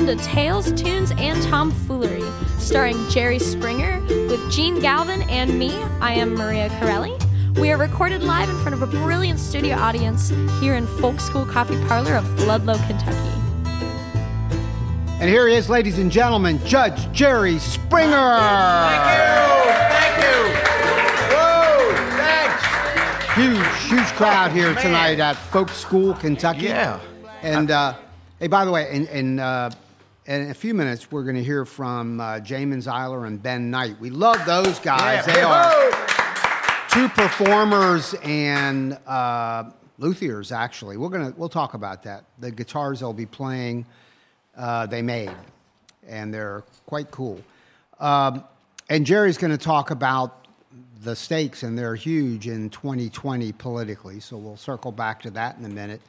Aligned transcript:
welcome 0.00 0.16
to 0.16 0.24
Tales, 0.24 0.72
Tunes, 0.80 1.12
and 1.18 1.42
Tomfoolery, 1.42 2.22
starring 2.58 2.96
Jerry 3.10 3.38
Springer 3.38 4.00
with 4.00 4.40
Jene 4.50 4.80
Galvin 4.80 5.22
and 5.28 5.58
me. 5.58 5.76
I 6.00 6.14
am 6.14 6.34
Maria 6.34 6.70
Corelli. 6.78 7.18
We 7.56 7.70
are 7.70 7.76
recorded 7.76 8.22
live 8.22 8.48
in 8.48 8.56
front 8.60 8.72
of 8.72 8.82
a 8.82 8.86
brilliant 8.86 9.38
studio 9.38 9.76
audience 9.76 10.30
here 10.58 10.74
in 10.74 10.86
Folk 10.86 11.20
School 11.20 11.44
Coffee 11.44 11.76
Parlor 11.86 12.14
of 12.14 12.40
Ludlow, 12.44 12.78
Kentucky. 12.86 13.18
And 15.20 15.28
here 15.28 15.46
he 15.46 15.54
is, 15.54 15.68
ladies 15.68 15.98
and 15.98 16.10
gentlemen, 16.10 16.64
Judge 16.64 17.12
Jerry 17.12 17.58
Springer. 17.58 18.38
Thank 18.38 19.04
you. 19.12 19.72
Thank 19.98 20.24
you. 20.24 20.38
Whoa, 21.36 21.94
thanks. 22.16 23.34
Huge, 23.34 23.90
huge 23.90 24.16
crowd 24.16 24.52
here 24.52 24.72
Man. 24.72 24.82
tonight 24.82 25.20
at 25.20 25.36
Folk 25.36 25.68
School, 25.68 26.14
Kentucky. 26.14 26.66
Yeah. 26.66 27.00
And 27.42 27.70
uh, 27.70 27.96
hey, 28.38 28.46
by 28.46 28.64
the 28.64 28.70
way, 28.70 28.90
in, 28.90 29.06
in, 29.08 29.40
uh, 29.40 29.70
in 30.30 30.50
a 30.50 30.54
few 30.54 30.74
minutes, 30.74 31.10
we're 31.10 31.24
going 31.24 31.34
to 31.34 31.42
hear 31.42 31.64
from 31.64 32.20
uh, 32.20 32.34
Jamin 32.34 32.80
Zeiler 32.80 33.26
and 33.26 33.42
Ben 33.42 33.68
Knight. 33.68 33.98
We 33.98 34.10
love 34.10 34.38
those 34.46 34.78
guys. 34.78 35.26
Yeah. 35.26 35.34
They 35.34 35.42
are 35.42 36.88
two 36.88 37.08
performers 37.08 38.14
and 38.22 38.96
uh, 39.08 39.64
luthiers. 39.98 40.52
Actually, 40.52 40.96
we're 40.98 41.08
gonna 41.08 41.34
we'll 41.36 41.48
talk 41.48 41.74
about 41.74 42.04
that. 42.04 42.24
The 42.38 42.52
guitars 42.52 43.00
they'll 43.00 43.12
be 43.12 43.26
playing, 43.26 43.86
uh, 44.56 44.86
they 44.86 45.02
made, 45.02 45.34
and 46.06 46.32
they're 46.32 46.62
quite 46.86 47.10
cool. 47.10 47.42
Um, 47.98 48.44
and 48.88 49.04
Jerry's 49.04 49.36
going 49.36 49.50
to 49.50 49.58
talk 49.58 49.90
about 49.90 50.46
the 51.02 51.16
stakes, 51.16 51.64
and 51.64 51.76
they're 51.76 51.96
huge 51.96 52.46
in 52.46 52.70
2020 52.70 53.50
politically. 53.52 54.20
So 54.20 54.36
we'll 54.36 54.56
circle 54.56 54.92
back 54.92 55.22
to 55.22 55.30
that 55.32 55.58
in 55.58 55.64
a 55.64 55.68
minute. 55.68 56.00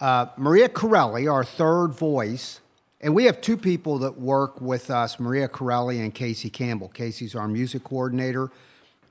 Uh, 0.00 0.26
Maria 0.38 0.70
Corelli, 0.70 1.28
our 1.28 1.44
third 1.44 1.88
voice, 1.88 2.61
and 3.02 3.14
we 3.14 3.24
have 3.24 3.40
two 3.40 3.56
people 3.56 3.98
that 3.98 4.18
work 4.18 4.60
with 4.60 4.90
us 4.90 5.18
Maria 5.18 5.48
Corelli 5.48 6.00
and 6.00 6.14
Casey 6.14 6.50
Campbell. 6.50 6.88
Casey's 6.88 7.34
our 7.34 7.48
music 7.48 7.84
coordinator, 7.84 8.50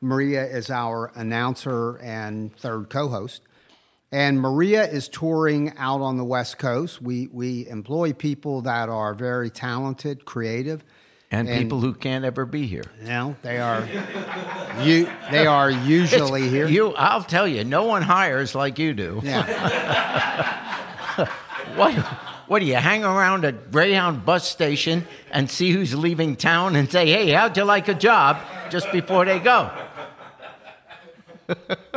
Maria 0.01 0.45
is 0.45 0.69
our 0.71 1.11
announcer 1.15 1.97
and 1.97 2.55
third 2.57 2.89
co 2.89 3.07
host. 3.07 3.41
And 4.13 4.41
Maria 4.41 4.83
is 4.83 5.07
touring 5.07 5.71
out 5.77 6.01
on 6.01 6.17
the 6.17 6.25
West 6.25 6.57
Coast. 6.57 7.01
We, 7.01 7.27
we 7.31 7.65
employ 7.69 8.11
people 8.11 8.61
that 8.63 8.89
are 8.89 9.13
very 9.13 9.49
talented, 9.49 10.25
creative. 10.25 10.83
And, 11.33 11.47
people 11.47 11.79
who 11.79 11.93
can't 11.93 12.25
ever 12.25 12.45
be 12.45 12.67
here. 12.67 12.83
You 12.99 13.07
know, 13.07 13.35
they 13.41 13.59
are, 13.59 13.87
you, 14.81 15.09
they 15.31 15.45
are 15.47 15.71
usually 15.71 16.49
here. 16.49 16.67
You, 16.67 16.93
I'll 16.95 17.23
tell 17.23 17.47
you, 17.47 17.63
no 17.63 17.85
one 17.85 18.01
hires 18.01 18.53
like 18.53 18.77
you 18.77 18.93
do. 18.93 19.21
yeah. 19.23 20.57
What? 21.75 21.95
What 22.47 22.59
do 22.59 22.65
you 22.65 22.75
hang 22.75 23.03
around 23.03 23.45
a 23.45 23.51
Greyhound 23.51 24.25
bus 24.25 24.47
station 24.47 25.07
and 25.31 25.49
see 25.49 25.71
who's 25.71 25.95
leaving 25.95 26.35
town 26.35 26.75
and 26.75 26.91
say, 26.91 27.07
"Hey, 27.07 27.31
how'd 27.31 27.55
you 27.57 27.63
like 27.63 27.87
a 27.87 27.93
job?" 27.93 28.37
just 28.69 28.91
before 28.91 29.25
they 29.25 29.39
go? 29.39 29.69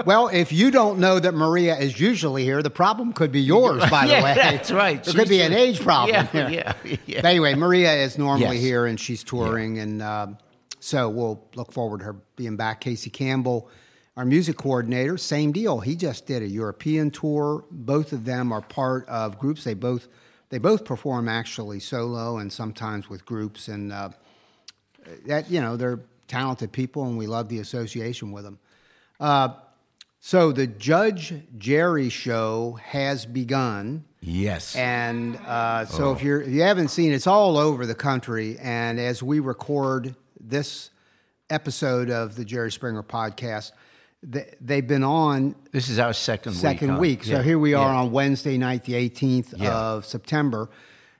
Well, 0.05 0.27
if 0.29 0.51
you 0.53 0.73
don't 0.73 0.99
know 0.99 1.21
that 1.21 1.33
Maria 1.33 1.77
is 1.79 2.01
usually 2.01 2.43
here, 2.43 2.61
the 2.61 2.71
problem 2.71 3.13
could 3.13 3.31
be 3.31 3.41
yours, 3.41 3.85
by 3.91 4.07
Yeah, 4.07 4.19
the 4.19 4.25
way. 4.25 4.35
that's 4.35 4.73
right. 4.73 5.03
There 5.05 5.15
could 5.15 5.29
be 5.29 5.43
an 5.43 5.53
age 5.53 5.81
problem. 5.81 6.13
Yeah, 6.33 6.49
here. 6.49 6.75
yeah, 6.85 6.97
yeah. 7.07 7.21
But 7.23 7.29
anyway, 7.29 7.55
Maria 7.55 7.93
is 7.95 8.19
normally 8.19 8.57
Yes. 8.57 8.65
here 8.65 8.87
and 8.87 8.99
she's 8.99 9.23
touring, 9.23 9.79
and 9.79 10.03
um, 10.03 10.39
so 10.81 11.09
we'll 11.09 11.47
look 11.55 11.71
forward 11.71 11.99
to 12.01 12.07
her 12.07 12.17
being 12.35 12.57
back. 12.57 12.81
Casey 12.81 13.11
Campbell, 13.11 13.69
our 14.17 14.25
music 14.25 14.57
coordinator, 14.57 15.17
same 15.17 15.53
deal. 15.53 15.79
He 15.79 15.95
just 15.95 16.27
did 16.27 16.43
a 16.43 16.49
European 16.49 17.13
tour. 17.13 17.65
Both 17.71 18.13
of 18.13 18.25
them 18.25 18.51
are 18.53 18.61
part 18.63 19.07
of 19.09 19.39
groups. 19.39 19.63
They 19.63 19.75
both 19.75 20.09
they 20.55 20.59
both 20.59 20.85
perform 20.85 21.29
actually 21.29 21.81
solo 21.81 22.39
and 22.39 22.53
sometimes 22.53 23.11
with 23.11 23.27
groups, 23.27 23.67
and 23.67 23.93
uh, 23.93 24.11
that 25.27 25.51
you 25.51 25.61
know 25.61 25.77
they're 25.77 25.99
talented 26.29 26.71
people, 26.71 27.05
and 27.07 27.19
we 27.19 27.27
love 27.27 27.49
the 27.49 27.59
association 27.59 28.31
with 28.31 28.45
them. 28.45 28.61
Uh, 29.19 29.49
so 30.21 30.53
the 30.53 30.69
Judge 30.69 31.35
Jerry 31.59 32.09
show 32.09 32.79
has 32.85 33.27
begun. 33.27 34.05
Yes. 34.21 34.77
And 34.77 35.35
uh, 35.39 35.87
so 35.87 36.13
if 36.13 36.23
you're 36.23 36.43
if 36.43 36.51
you 36.51 36.63
haven't 36.63 36.91
seen, 36.91 37.11
it's 37.11 37.27
all 37.27 37.59
over 37.59 37.85
the 37.85 37.97
country. 37.97 38.57
And 38.61 39.01
as 39.01 39.25
we 39.25 39.41
record 39.41 40.15
this 40.39 40.91
episode 41.51 42.11
of 42.11 42.37
the 42.37 42.45
Jerry 42.45 42.71
Springer 42.71 43.03
podcast, 43.03 43.73
they've 44.61 44.87
been 44.87 45.05
on 45.05 45.55
this 45.73 45.89
is 45.89 45.99
our 45.99 46.13
second 46.13 46.55
second 46.55 46.89
week. 46.89 46.95
huh? 46.97 47.01
week. 47.01 47.25
So 47.25 47.31
Yeah, 47.33 47.43
here 47.43 47.59
we 47.59 47.75
are 47.75 47.93
yeah. 47.93 48.01
on 48.01 48.13
Wednesday 48.13 48.57
night, 48.59 48.85
the 48.85 48.95
18th 48.95 49.55
Yeah. 49.57 49.73
of 49.77 50.07
September. 50.07 50.71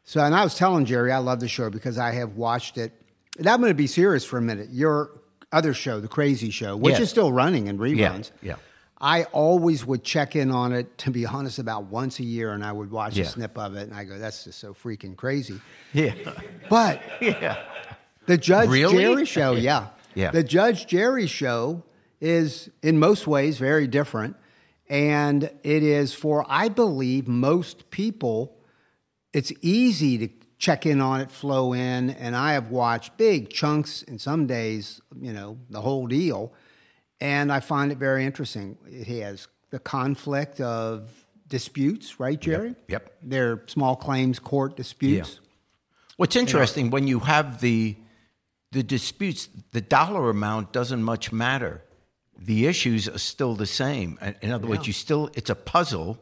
So, 0.05 0.21
and 0.23 0.35
I 0.35 0.43
was 0.45 0.55
telling 0.55 0.85
Jerry, 0.85 1.13
I 1.13 1.19
love 1.19 1.41
the 1.41 1.49
show 1.49 1.71
because 1.71 1.99
I 1.99 2.13
have 2.13 2.37
watched 2.37 2.77
it. 2.79 2.93
And 3.39 3.47
I'm 3.49 3.61
going 3.61 3.71
to 3.71 3.75
be 3.75 3.87
serious 3.87 4.25
for 4.25 4.39
a 4.39 4.43
minute. 4.43 4.69
Your 4.71 5.11
other 5.53 5.73
show, 5.75 5.99
The 6.01 6.09
Crazy 6.09 6.51
Show, 6.51 6.77
which 6.77 6.93
Yes. 6.93 7.01
is 7.03 7.11
still 7.11 7.33
running 7.33 7.67
in 7.69 7.79
reruns. 7.79 8.31
yeah. 8.43 8.57
I 9.01 9.25
always 9.33 9.85
would 9.85 10.03
check 10.05 10.35
in 10.37 10.51
on 10.51 10.73
it, 10.73 10.97
to 10.99 11.11
be 11.11 11.27
honest, 11.27 11.59
about 11.59 11.85
once 11.87 12.21
a 12.21 12.25
year, 12.25 12.53
and 12.53 12.65
I 12.65 12.73
would 12.73 12.91
watch 12.91 13.19
a 13.19 13.25
snip 13.27 13.59
of 13.59 13.77
it, 13.77 13.83
and 13.89 13.93
I 13.95 14.05
go, 14.05 14.19
that's 14.19 14.45
just 14.45 14.59
so 14.59 14.73
freaking 14.73 15.15
crazy. 15.17 15.61
Yeah. 15.93 16.15
But 16.71 17.03
yeah. 17.21 17.59
the 18.27 18.39
Judge 18.39 18.69
Really? 18.71 18.97
Jerry 19.03 19.25
show, 19.27 19.53
yeah. 19.57 19.89
Yeah. 20.15 20.31
The 20.31 20.43
Judge 20.45 20.87
Jerry 20.87 21.27
show 21.27 21.83
is 22.25 22.71
in 22.83 22.99
most 22.99 23.27
ways 23.27 23.59
very 23.59 23.87
different. 23.87 24.37
And 24.89 25.45
it 25.63 25.83
is 25.83 26.15
for, 26.15 26.45
I 26.49 26.69
believe, 26.69 27.29
most 27.29 27.91
people, 27.91 28.57
it's 29.33 29.53
easy 29.61 30.19
to 30.19 30.29
check 30.59 30.87
in 30.87 31.01
on 31.01 31.21
it, 31.21 31.31
flow 31.31 31.73
in. 31.73 32.11
And 32.11 32.35
I 32.37 32.53
have 32.53 32.71
watched 32.71 33.17
big 33.17 33.51
chunks 33.51 34.03
and 34.03 34.21
some 34.21 34.47
days, 34.47 35.01
you 35.21 35.33
know, 35.33 35.59
the 35.71 35.81
whole 35.81 36.07
deal. 36.07 36.53
And 37.21 37.53
I 37.53 37.61
find 37.61 37.93
it 37.93 37.99
very 37.99 38.25
interesting. 38.25 38.77
It 38.87 39.07
has 39.23 39.49
the 39.71 39.79
conflict 39.79 40.61
of 40.61 41.09
disputes, 41.49 42.21
right, 42.21 42.41
Jerry? 42.41 42.75
Yep. 42.89 43.13
They're 43.23 43.63
small 43.67 43.97
claims 43.97 44.39
court 44.39 44.77
disputes. 44.77 45.41
What's 46.17 46.37
interesting 46.37 46.91
when 46.91 47.07
you 47.07 47.21
have 47.21 47.61
the 47.61 47.97
the 48.71 48.83
disputes, 48.83 49.49
the 49.71 49.81
dollar 49.81 50.31
amount 50.31 50.73
doesn't 50.73 51.03
much 51.03 51.31
matter. 51.31 51.85
The 52.39 52.67
issues 52.67 53.09
are 53.09 53.19
still 53.19 53.55
the 53.55 53.67
same. 53.67 54.19
In- 54.43 54.51
other 54.51 54.67
words, 54.67 54.87
you 54.87 54.93
still 54.93 55.31
it's 55.35 55.51
a 55.51 55.55
puzzle 55.55 56.19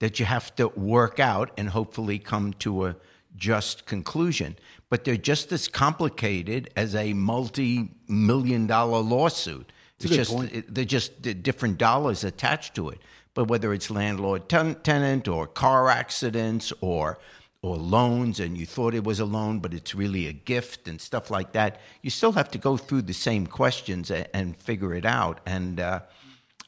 that 0.00 0.18
you 0.18 0.26
have 0.26 0.54
to 0.56 0.68
work 0.68 1.20
out 1.20 1.50
and 1.56 1.68
hopefully 1.68 2.18
come 2.18 2.54
to 2.54 2.86
a 2.86 2.96
just 3.36 3.86
conclusion. 3.86 4.56
But 4.88 5.04
they're 5.04 5.16
just 5.16 5.52
as 5.52 5.68
complicated 5.68 6.70
as 6.76 6.94
a 6.94 7.12
multi-million 7.12 8.66
dollar 8.66 9.00
lawsuit. 9.00 9.70
It's 10.00 10.16
just 10.16 10.30
point. 10.32 10.74
they're 10.74 10.84
just 10.84 11.20
different 11.42 11.78
dollars 11.78 12.24
attached 12.24 12.74
to 12.76 12.88
it. 12.88 12.98
But 13.34 13.44
whether 13.48 13.72
it's 13.72 13.90
landlord 13.90 14.48
ten- 14.48 14.76
tenant 14.76 15.28
or 15.28 15.46
car 15.46 15.88
accidents 15.88 16.72
or 16.80 17.18
or 17.62 17.76
loans 17.76 18.40
and 18.40 18.56
you 18.56 18.64
thought 18.64 18.94
it 18.94 19.04
was 19.04 19.20
a 19.20 19.24
loan 19.24 19.58
but 19.58 19.74
it's 19.74 19.94
really 19.94 20.26
a 20.26 20.32
gift 20.32 20.88
and 20.88 21.00
stuff 21.00 21.30
like 21.30 21.52
that, 21.52 21.78
you 22.02 22.10
still 22.10 22.32
have 22.32 22.50
to 22.50 22.58
go 22.58 22.76
through 22.76 23.02
the 23.02 23.12
same 23.12 23.46
questions 23.46 24.10
and, 24.10 24.26
and 24.32 24.56
figure 24.56 24.94
it 24.94 25.04
out. 25.04 25.40
And 25.44 25.78
uh, 25.78 26.00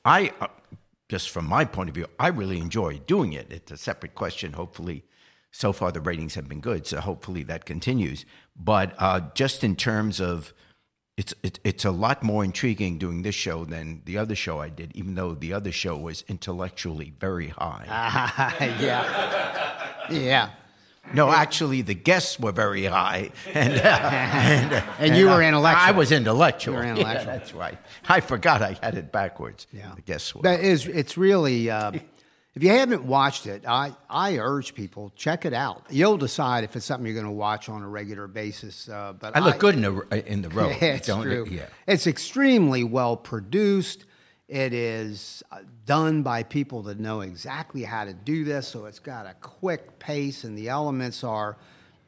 I, 0.04 0.32
uh, 0.40 0.48
just 1.08 1.30
from 1.30 1.46
my 1.46 1.64
point 1.64 1.88
of 1.88 1.94
view, 1.94 2.06
I 2.18 2.28
really 2.28 2.58
enjoy 2.58 2.98
doing 3.06 3.32
it. 3.32 3.50
It's 3.50 3.70
a 3.70 3.76
separate 3.76 4.14
question. 4.14 4.52
Hopefully, 4.52 5.04
so 5.50 5.72
far 5.72 5.92
the 5.92 6.00
ratings 6.00 6.34
have 6.34 6.48
been 6.48 6.60
good, 6.60 6.86
so 6.86 7.00
hopefully 7.00 7.42
that 7.44 7.64
continues. 7.64 8.24
But 8.56 8.94
uh, 8.98 9.20
just 9.34 9.62
in 9.62 9.76
terms 9.76 10.20
of 10.20 10.54
it's 11.18 11.34
it, 11.42 11.60
it's 11.64 11.84
a 11.84 11.90
lot 11.90 12.22
more 12.22 12.42
intriguing 12.42 12.96
doing 12.96 13.22
this 13.22 13.34
show 13.34 13.66
than 13.66 14.00
the 14.06 14.16
other 14.16 14.34
show 14.34 14.60
I 14.60 14.70
did, 14.70 14.96
even 14.96 15.14
though 15.14 15.34
the 15.34 15.52
other 15.52 15.70
show 15.70 15.96
was 15.98 16.24
intellectually 16.28 17.12
very 17.20 17.48
high. 17.48 17.84
yeah. 18.80 20.08
yeah. 20.10 20.50
No, 21.14 21.30
actually, 21.30 21.82
the 21.82 21.94
guests 21.94 22.38
were 22.40 22.52
very 22.52 22.84
high, 22.84 23.30
and 23.54 23.74
uh, 23.74 23.82
and, 24.12 24.72
uh, 24.72 24.82
And 24.98 25.16
you 25.16 25.26
were 25.26 25.42
I- 25.42 25.48
intellectual. 25.48 25.84
I 25.84 25.90
was 25.90 26.12
intellectual. 26.12 26.74
You 26.74 26.80
were 26.80 26.96
Yeah, 27.00 27.24
that's 27.24 27.52
right. 27.52 27.78
I 28.08 28.20
forgot 28.20 28.62
I 28.62 28.78
had 28.82 28.96
it 28.96 29.12
backwards. 29.12 29.66
Yeah. 29.72 29.92
the 29.94 30.02
guests 30.02 30.34
were. 30.34 30.42
That 30.42 30.60
is, 30.60 30.86
it's 30.86 31.16
really. 31.18 31.70
Uh, 31.70 31.92
if 32.54 32.62
you 32.62 32.68
haven't 32.68 33.04
watched 33.04 33.46
it, 33.46 33.64
I, 33.66 33.94
I 34.10 34.36
urge 34.36 34.74
people 34.74 35.10
check 35.16 35.46
it 35.46 35.54
out. 35.54 35.86
You'll 35.88 36.18
decide 36.18 36.64
if 36.64 36.76
it's 36.76 36.84
something 36.84 37.06
you're 37.06 37.14
going 37.14 37.24
to 37.24 37.32
watch 37.32 37.70
on 37.70 37.82
a 37.82 37.88
regular 37.88 38.26
basis. 38.26 38.90
Uh, 38.90 39.14
but 39.18 39.34
I 39.34 39.40
look 39.40 39.58
good 39.58 39.74
in 39.74 39.80
the 39.80 40.30
in 40.30 40.42
the 40.42 40.50
row. 40.50 40.68
it's 40.70 41.06
don't 41.06 41.22
true. 41.22 41.46
Yeah. 41.50 41.66
It's 41.86 42.06
extremely 42.06 42.84
well 42.84 43.16
produced. 43.16 44.04
It 44.52 44.74
is 44.74 45.42
uh, 45.50 45.60
done 45.86 46.22
by 46.22 46.42
people 46.42 46.82
that 46.82 47.00
know 47.00 47.22
exactly 47.22 47.84
how 47.84 48.04
to 48.04 48.12
do 48.12 48.44
this, 48.44 48.68
so 48.68 48.84
it's 48.84 48.98
got 48.98 49.24
a 49.24 49.32
quick 49.40 49.98
pace, 49.98 50.44
and 50.44 50.58
the 50.58 50.68
elements 50.68 51.24
are 51.24 51.56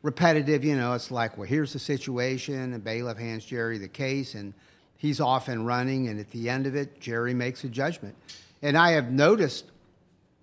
repetitive. 0.02 0.62
You 0.62 0.76
know, 0.76 0.92
it's 0.92 1.10
like, 1.10 1.38
well, 1.38 1.48
here's 1.48 1.72
the 1.72 1.78
situation, 1.78 2.74
and 2.74 2.84
bailiff 2.84 3.16
hands 3.16 3.46
Jerry 3.46 3.78
the 3.78 3.88
case, 3.88 4.34
and 4.34 4.52
he's 4.98 5.20
off 5.22 5.48
and 5.48 5.66
running, 5.66 6.08
and 6.08 6.20
at 6.20 6.32
the 6.32 6.50
end 6.50 6.66
of 6.66 6.76
it, 6.76 7.00
Jerry 7.00 7.32
makes 7.32 7.64
a 7.64 7.68
judgment. 7.70 8.14
And 8.60 8.76
I 8.76 8.90
have 8.90 9.10
noticed 9.10 9.64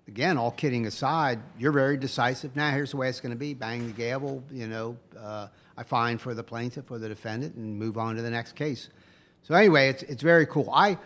again, 0.08 0.36
all 0.38 0.50
kidding 0.50 0.86
aside, 0.86 1.38
you're 1.56 1.70
very 1.70 1.96
decisive. 1.96 2.56
Now, 2.56 2.72
here's 2.72 2.90
the 2.90 2.96
way 2.96 3.10
it's 3.10 3.20
going 3.20 3.30
to 3.30 3.38
be: 3.38 3.54
bang 3.54 3.86
the 3.86 3.92
gavel. 3.92 4.42
You 4.50 4.66
know, 4.66 4.96
uh, 5.16 5.46
I 5.76 5.84
find 5.84 6.20
for 6.20 6.34
the 6.34 6.42
plaintiff 6.42 6.90
or 6.90 6.98
the 6.98 7.08
defendant, 7.08 7.54
and 7.54 7.78
move 7.78 7.96
on 7.96 8.16
to 8.16 8.22
the 8.22 8.30
next 8.30 8.56
case. 8.56 8.88
So 9.44 9.54
anyway, 9.54 9.88
it's 9.88 10.02
it's 10.02 10.22
very 10.22 10.46
cool. 10.46 10.68
I 10.72 10.98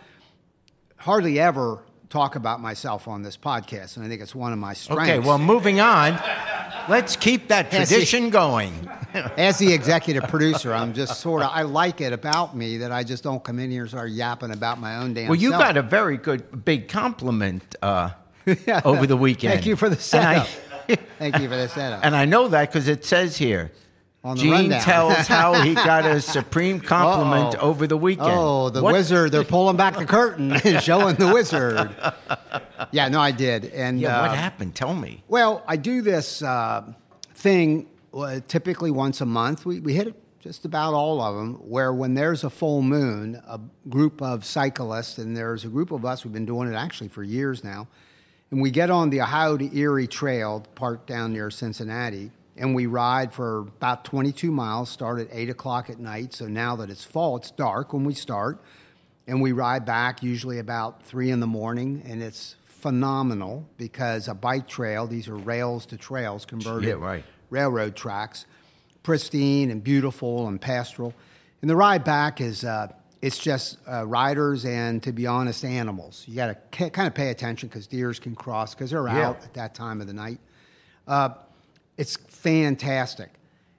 hardly 0.96 1.38
ever 1.40 1.82
talk 2.08 2.36
about 2.36 2.60
myself 2.60 3.08
on 3.08 3.22
this 3.22 3.36
podcast, 3.36 3.96
and 3.96 4.04
I 4.04 4.08
think 4.08 4.22
it's 4.22 4.34
one 4.34 4.52
of 4.52 4.58
my 4.58 4.72
strengths. 4.74 5.10
Okay, 5.10 5.18
well, 5.18 5.38
moving 5.38 5.80
on. 5.80 6.20
Let's 6.88 7.16
keep 7.16 7.48
that 7.48 7.70
tradition 7.70 8.30
going. 8.30 8.88
As 9.36 9.58
the 9.58 9.72
executive 9.72 10.24
producer, 10.24 10.72
I'm 10.72 10.92
just 10.94 11.20
sort 11.20 11.42
of 11.42 11.50
I 11.52 11.62
like 11.62 12.00
it 12.00 12.12
about 12.12 12.54
me 12.56 12.78
that 12.78 12.92
I 12.92 13.02
just 13.02 13.24
don't 13.24 13.42
come 13.42 13.58
in 13.58 13.70
here 13.70 13.82
and 13.82 13.90
start 13.90 14.10
yapping 14.10 14.50
about 14.52 14.78
my 14.78 14.96
own 14.98 15.14
damn. 15.14 15.28
Well, 15.28 15.36
you 15.36 15.50
self. 15.50 15.62
got 15.62 15.76
a 15.76 15.82
very 15.82 16.16
good 16.16 16.64
big 16.64 16.88
compliment 16.88 17.74
uh, 17.82 18.10
over 18.84 19.06
the 19.06 19.16
weekend. 19.16 19.54
Thank 19.54 19.66
you 19.66 19.74
for 19.76 19.88
the 19.88 19.96
And 20.16 20.26
I- 20.26 20.44
setup. 20.44 21.00
Thank 21.18 21.38
you 21.40 21.48
for 21.48 21.56
the 21.56 21.68
setup. 21.68 22.00
And 22.04 22.14
I 22.14 22.24
know 22.26 22.48
that 22.48 22.68
because 22.70 22.86
it 22.88 23.04
says 23.04 23.36
here. 23.36 23.72
On 24.26 24.36
the 24.36 24.42
Jene 24.42 24.52
rundown. 24.52 24.80
tells 24.82 25.26
how 25.28 25.54
he 25.62 25.74
got 25.74 26.04
a 26.04 26.20
supreme 26.20 26.80
compliment 26.80 27.54
Uh-oh. 27.54 27.68
over 27.70 27.86
the 27.86 27.96
weekend. 27.96 28.28
Oh, 28.32 28.70
the 28.70 28.82
What- 28.82 28.92
wizard! 28.94 29.30
They're 29.30 29.44
pulling 29.44 29.76
back 29.76 29.96
the 29.96 30.04
curtain 30.04 30.52
and 30.52 30.82
showing 30.90 31.14
the 31.16 31.32
wizard. 31.32 31.90
Yeah, 32.90 33.08
no, 33.08 33.20
I 33.20 33.30
did, 33.30 33.66
and 33.66 34.00
Yeah, 34.00 34.18
uh, 34.18 34.28
what 34.28 34.36
happened? 34.36 34.74
Tell 34.74 34.94
me. 34.94 35.22
Well, 35.28 35.62
I 35.66 35.76
do 35.76 36.02
this 36.02 36.42
uh, 36.42 36.92
thing 37.34 37.86
uh, 38.12 38.40
typically 38.48 38.90
once 38.90 39.20
a 39.20 39.26
month. 39.26 39.64
We, 39.64 39.80
we 39.80 39.94
hit 39.94 40.14
just 40.40 40.64
about 40.64 40.92
all 40.94 41.20
of 41.20 41.34
them, 41.36 41.54
where 41.68 41.92
when 41.92 42.14
there's 42.14 42.44
a 42.44 42.50
full 42.50 42.82
moon, 42.82 43.40
a 43.48 43.60
group 43.88 44.20
of 44.22 44.44
cyclists, 44.44 45.18
and 45.18 45.36
there's 45.36 45.64
a 45.64 45.68
group 45.68 45.90
of 45.90 46.04
us, 46.04 46.24
we've 46.24 46.32
been 46.32 46.46
doing 46.46 46.68
it 46.72 46.74
actually 46.76 47.08
for 47.08 47.22
years 47.22 47.62
now, 47.64 47.86
and 48.50 48.60
we 48.60 48.70
get 48.70 48.90
on 48.90 49.10
the 49.10 49.20
Ohio 49.20 49.56
to 49.56 49.76
Erie 49.76 50.06
Trail, 50.06 50.64
parked 50.76 51.06
down 51.08 51.32
near 51.32 51.50
Cincinnati, 51.50 52.30
and 52.56 52.74
we 52.74 52.86
ride 52.86 53.32
for 53.32 53.58
about 53.60 54.04
22 54.04 54.50
miles, 54.50 54.88
start 54.90 55.20
at 55.20 55.28
8 55.30 55.50
o'clock 55.50 55.90
at 55.90 55.98
night. 55.98 56.32
So 56.34 56.46
now 56.46 56.76
that 56.76 56.88
it's 56.90 57.04
fall, 57.04 57.36
it's 57.36 57.50
dark 57.50 57.92
when 57.92 58.04
we 58.04 58.14
start 58.14 58.62
and 59.26 59.42
we 59.42 59.52
ride 59.52 59.84
back 59.84 60.22
usually 60.22 60.58
about 60.58 61.02
three 61.02 61.30
in 61.30 61.40
the 61.40 61.46
morning, 61.48 62.02
and 62.06 62.22
it's 62.22 62.54
phenomenal 62.64 63.68
because 63.76 64.28
a 64.28 64.34
bike 64.34 64.68
trail, 64.68 65.06
these 65.06 65.28
are 65.28 65.36
rails 65.36 65.84
to 65.86 65.96
trails 65.96 66.44
converted 66.46 66.88
Yeah, 66.88 66.94
right. 66.94 67.24
railroad 67.50 67.96
tracks, 67.96 68.46
pristine 69.02 69.70
and 69.70 69.82
beautiful 69.82 70.46
and 70.48 70.60
pastoral. 70.60 71.12
And 71.60 71.68
the 71.70 71.76
ride 71.76 72.04
back 72.04 72.40
is 72.40 72.62
uh, 72.64 72.88
it's 73.20 73.38
just 73.38 73.78
uh, 73.90 74.06
riders 74.06 74.64
and, 74.64 75.02
to 75.02 75.12
be 75.12 75.26
honest, 75.26 75.64
animals. 75.64 76.24
You 76.28 76.36
got 76.36 76.46
to 76.46 76.54
ca- 76.70 76.90
kind 76.90 77.08
of 77.08 77.14
pay 77.14 77.30
attention 77.30 77.68
because 77.68 77.86
deers 77.88 78.20
can 78.20 78.34
cross 78.36 78.74
because 78.74 78.90
they're 78.90 79.06
Yeah. 79.08 79.28
out 79.30 79.42
at 79.42 79.54
that 79.54 79.74
time 79.74 80.00
of 80.00 80.06
the 80.06 80.12
night. 80.12 80.38
Uh, 81.08 81.30
it's 81.96 82.16
fantastic. 82.36 83.30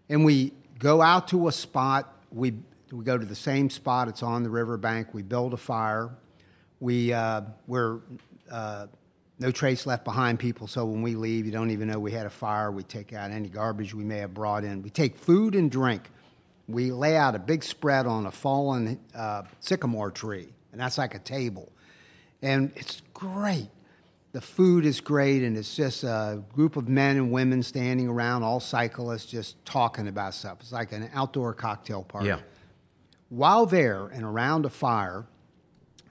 And 0.10 0.26
we 0.26 0.54
go 0.80 1.02
out 1.02 1.30
to 1.30 1.48
a 1.48 1.52
spot. 1.52 2.14
We, 2.32 2.54
we 2.92 3.04
go 3.04 3.18
to 3.18 3.26
the 3.26 3.36
same 3.36 3.70
spot. 3.70 4.08
It's 4.08 4.24
on 4.24 4.44
the 4.44 4.50
riverbank. 4.50 5.14
We 5.14 5.22
build 5.22 5.54
a 5.54 5.58
fire. 5.58 6.10
We, 6.80 7.14
uh, 7.14 7.42
we're 7.66 8.00
uh, 8.52 8.88
no 9.40 9.52
trace 9.52 9.86
left 9.86 10.04
behind 10.04 10.40
people. 10.40 10.68
So 10.68 10.86
when 10.86 11.02
we 11.02 11.16
leave, 11.16 11.46
you 11.46 11.52
don't 11.52 11.72
even 11.72 11.88
know 11.88 12.00
we 12.00 12.12
had 12.12 12.26
a 12.26 12.32
fire. 12.32 12.72
We 12.72 12.84
take 12.84 13.14
out 13.14 13.32
any 13.32 13.50
garbage 13.50 13.94
we 13.94 14.04
may 14.04 14.18
have 14.18 14.34
brought 14.34 14.64
in. 14.64 14.82
We 14.82 14.90
take 14.90 15.16
food 15.16 15.56
and 15.56 15.70
drink. 15.70 16.10
We 16.68 16.92
lay 16.92 17.16
out 17.16 17.36
a 17.36 17.40
big 17.40 17.64
spread 17.64 18.06
on 18.06 18.26
a 18.26 18.32
fallen 18.32 19.00
uh, 19.16 19.44
sycamore 19.60 20.12
tree, 20.12 20.48
and 20.72 20.82
that's 20.82 20.98
like 20.98 21.16
a 21.16 21.20
table. 21.20 21.72
And 22.42 22.72
it's 22.76 23.02
great. 23.14 23.70
The 24.34 24.42
food 24.42 24.86
is 24.86 25.00
great, 25.00 25.42
and 25.44 25.58
it's 25.58 25.76
just 25.76 26.04
a 26.04 26.44
group 26.54 26.76
of 26.76 26.88
men 26.88 27.16
and 27.16 27.32
women 27.32 27.64
standing 27.64 28.08
around, 28.08 28.44
all 28.44 28.60
cyclists, 28.60 29.26
just 29.26 29.64
talking 29.66 30.08
about 30.08 30.34
stuff. 30.34 30.58
It's 30.60 30.72
like 30.72 30.92
an 30.92 31.10
outdoor 31.14 31.54
cocktail 31.54 32.04
party. 32.04 32.28
Yeah. 32.28 32.40
While 33.30 33.66
there 33.66 34.08
and 34.08 34.24
around 34.24 34.66
a 34.66 34.70
fire, 34.70 35.26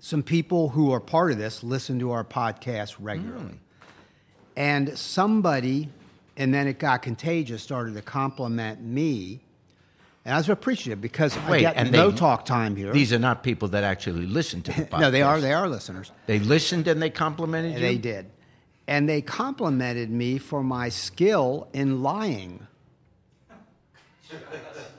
some 0.00 0.22
people 0.22 0.70
who 0.70 0.92
are 0.92 1.00
part 1.00 1.32
of 1.32 1.38
this 1.38 1.62
listen 1.62 1.98
to 1.98 2.10
our 2.12 2.24
podcast 2.24 2.96
regularly. 2.98 3.44
Hmm. 3.44 3.56
And 4.56 4.98
somebody, 4.98 5.90
and 6.36 6.54
then 6.54 6.66
it 6.66 6.78
got 6.78 7.02
contagious, 7.02 7.62
started 7.62 7.94
to 7.94 8.02
compliment 8.02 8.82
me. 8.82 9.40
And 10.26 10.34
I 10.34 10.38
was 10.38 10.48
appreciative 10.48 11.00
because 11.00 11.36
I 11.36 11.48
Wait, 11.50 11.60
get 11.60 11.76
and 11.76 11.92
no 11.92 12.10
they- 12.10 12.16
talk 12.18 12.44
time 12.44 12.74
here. 12.74 12.92
These 12.92 13.12
are 13.12 13.18
not 13.20 13.44
people 13.44 13.68
that 13.68 13.84
actually 13.84 14.26
listen 14.26 14.60
to 14.62 14.72
the 14.72 14.82
podcast. 14.86 15.00
no, 15.00 15.10
they 15.12 15.22
are. 15.22 15.40
They 15.40 15.52
are 15.52 15.68
listeners. 15.68 16.10
They 16.26 16.40
listened 16.40 16.88
and 16.88 17.00
they 17.00 17.10
complimented 17.10 17.74
you. 17.74 17.78
They 17.78 17.96
did. 17.96 18.26
And 18.88 19.08
they 19.08 19.22
complimented 19.22 20.10
me 20.10 20.38
for 20.38 20.64
my 20.64 20.88
skill 20.88 21.68
in 21.72 22.02
lying. 22.02 22.66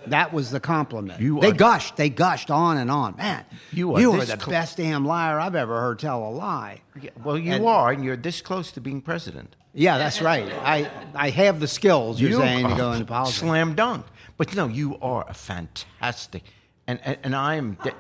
That 0.08 0.32
was 0.32 0.52
the 0.52 0.62
compliment. 0.62 1.20
You 1.20 1.42
they 1.42 1.50
are- 1.50 1.54
gushed. 1.54 1.98
They 1.98 2.10
gushed 2.10 2.50
on 2.50 2.78
and 2.78 2.90
on. 2.90 3.18
Man, 3.18 3.44
You 3.74 3.96
are 3.96 4.00
you 4.00 4.14
are 4.14 4.20
the 4.24 4.38
cl- 4.40 4.48
best 4.50 4.78
damn 4.78 5.06
liar 5.06 5.38
I've 5.42 5.56
ever 5.56 5.82
heard 5.82 6.00
tell 6.00 6.24
a 6.26 6.32
lie. 6.32 6.80
Yeah, 7.02 7.10
Well, 7.22 7.38
you 7.38 7.52
And- 7.52 7.66
are, 7.66 7.92
and 7.92 8.02
you're 8.06 8.16
this 8.16 8.40
close 8.42 8.72
to 8.74 8.82
being 8.82 9.02
president. 9.02 9.58
Yeah, 9.74 9.98
that's 9.98 10.22
right. 10.22 10.50
I, 10.64 10.90
I 11.14 11.30
have 11.32 11.60
the 11.60 11.68
skills, 11.68 12.20
you're 12.22 12.32
You 12.32 12.38
saying, 12.40 12.68
to 12.70 12.76
go 12.76 12.94
into 12.94 13.06
politics. 13.06 13.40
Slam 13.40 13.76
dunk. 13.76 14.06
But 14.38 14.56
no, 14.56 14.68
you 14.68 14.98
are 15.02 15.26
a 15.28 15.34
fantastic, 15.34 16.44
and 16.88 17.00
and, 17.04 17.18
and 17.24 17.36
I 17.36 17.56
am. 17.56 17.78
de- 17.84 17.92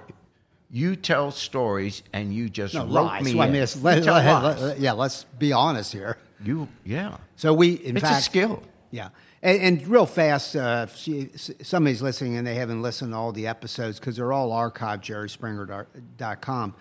you 0.69 0.95
tell 0.98 1.31
stories, 1.31 2.04
and 2.12 2.34
you 2.34 2.50
just 2.50 2.74
No, 2.74 2.84
lies. 2.84 3.24
me. 3.24 3.31
So, 3.31 3.39
I 3.39 3.45
mean, 3.48 3.56
it's- 3.56 3.81
let- 3.81 4.04
tell 4.04 4.16
let- 4.16 4.62
let- 4.62 4.80
yeah, 4.80 4.92
let's 4.92 5.24
be 5.39 5.54
honest 5.54 5.94
here. 5.94 6.18
You, 6.44 6.68
yeah. 6.86 7.18
So 7.38 7.54
we, 7.54 7.74
in 7.75 7.95
It's 7.98 8.04
a 8.06 8.10
fact, 8.10 8.25
skill. 8.25 8.62
Yeah, 8.92 9.10
and, 9.42 9.62
and 9.62 9.88
real 9.88 10.06
fast, 10.06 10.56
uh, 10.57 10.88
she, 10.88 11.30
somebody's 11.63 12.01
listening 12.01 12.36
and 12.38 12.45
they 12.45 12.56
haven't 12.56 12.81
listened 12.81 13.13
to 13.13 13.18
all 13.18 13.31
the 13.31 13.48
episodes 13.48 13.98
because 14.00 14.18
they're 14.18 14.33
all 14.33 14.51
archived, 14.51 15.01
jerryspringer.com. 15.04 16.75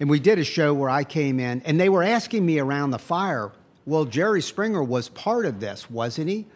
And 0.00 0.10
we 0.10 0.20
did 0.20 0.38
a 0.38 0.44
show 0.44 0.74
where 0.74 0.90
I 0.90 1.04
came 1.04 1.40
in, 1.40 1.62
and 1.62 1.80
they 1.80 1.88
were 1.88 2.02
asking 2.04 2.44
me 2.46 2.58
around 2.58 2.90
the 2.90 2.98
fire. 2.98 3.52
Well, 3.86 4.04
Jerry 4.04 4.42
Springer 4.42 4.82
was 4.82 5.08
part 5.08 5.46
of 5.46 5.58
this, 5.60 5.90
wasn't 5.90 6.28
he? 6.28 6.46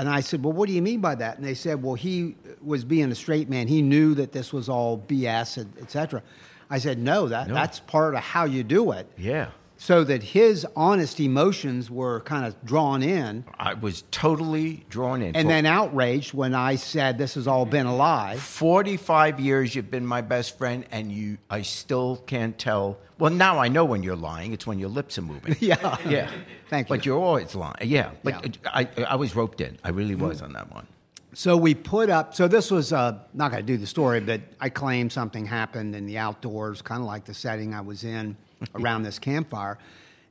And 0.00 0.08
I 0.08 0.20
said, 0.20 0.42
Well, 0.42 0.54
what 0.54 0.66
do 0.66 0.72
you 0.72 0.80
mean 0.80 1.02
by 1.02 1.14
that? 1.16 1.36
And 1.36 1.44
they 1.46 1.52
said, 1.52 1.82
Well, 1.82 1.92
he 1.94 2.34
was 2.62 2.84
being 2.84 3.12
a 3.12 3.14
straight 3.14 3.50
man. 3.50 3.68
He 3.68 3.82
knew 3.82 4.14
that 4.14 4.32
this 4.32 4.50
was 4.50 4.66
all 4.66 4.96
BS, 4.96 5.58
et 5.58 5.66
et 5.82 5.90
cetera. 5.90 6.22
I 6.70 6.78
said, 6.78 6.98
No, 6.98 7.28
that, 7.28 7.48
No. 7.48 7.52
that's 7.54 7.80
part 7.80 8.14
of 8.14 8.20
how 8.22 8.44
you 8.44 8.62
do 8.64 8.92
it. 8.92 9.06
Yeah. 9.18 9.50
So 9.82 10.04
that 10.04 10.22
his 10.22 10.66
honest 10.76 11.20
emotions 11.20 11.90
were 11.90 12.20
kind 12.20 12.44
of 12.44 12.54
drawn 12.66 13.02
in 13.02 13.46
I 13.58 13.72
was 13.72 14.04
totally 14.10 14.84
drawn 14.90 15.22
in. 15.22 15.34
and 15.34 15.48
then 15.48 15.64
outraged 15.64 16.34
when 16.34 16.54
I 16.54 16.74
said 16.74 17.16
this 17.16 17.32
has 17.32 17.48
all 17.48 17.64
been 17.64 17.86
a 17.86 17.96
lie. 17.96 18.36
45 18.36 19.40
years 19.40 19.74
you've 19.74 19.90
been 19.90 20.04
my 20.04 20.20
best 20.20 20.58
friend, 20.58 20.84
and 20.90 21.10
you, 21.10 21.38
I 21.48 21.62
still 21.62 22.18
can't 22.26 22.58
tell. 22.58 22.98
Well, 23.18 23.32
now 23.32 23.58
I 23.58 23.68
know 23.68 23.86
when 23.86 24.02
you're 24.02 24.16
lying. 24.16 24.52
It's 24.52 24.66
when 24.66 24.78
your 24.78 24.90
lips 24.90 25.16
are 25.16 25.22
moving. 25.22 25.56
Yeah. 25.60 25.96
Yeah. 26.06 26.30
Thank 26.68 26.90
you. 26.90 26.96
But 26.96 27.06
you. 27.06 27.12
you're 27.12 27.22
always 27.22 27.54
lying. 27.54 27.76
Yeah. 27.80 28.10
But 28.22 28.58
Yeah. 28.62 28.70
I, 28.74 28.86
I 29.08 29.16
was 29.16 29.34
roped 29.34 29.62
in. 29.62 29.78
I 29.82 29.88
really 29.88 30.14
was 30.14 30.42
on 30.42 30.52
that 30.52 30.70
one. 30.70 30.86
So 31.32 31.56
we 31.56 31.74
put 31.74 32.10
up. 32.10 32.34
So 32.34 32.48
this 32.48 32.70
was 32.70 32.92
uh, 32.92 33.18
not 33.32 33.50
going 33.50 33.64
to 33.64 33.66
do 33.66 33.78
the 33.78 33.86
story, 33.86 34.20
but 34.20 34.42
I 34.60 34.68
claim 34.68 35.08
something 35.08 35.46
happened 35.46 35.94
in 35.96 36.04
the 36.04 36.18
outdoors, 36.18 36.82
kind 36.82 37.00
of 37.00 37.06
like 37.06 37.24
the 37.24 37.34
setting 37.34 37.72
I 37.72 37.80
was 37.80 38.04
in 38.04 38.36
around 38.74 39.02
this 39.02 39.18
campfire. 39.18 39.78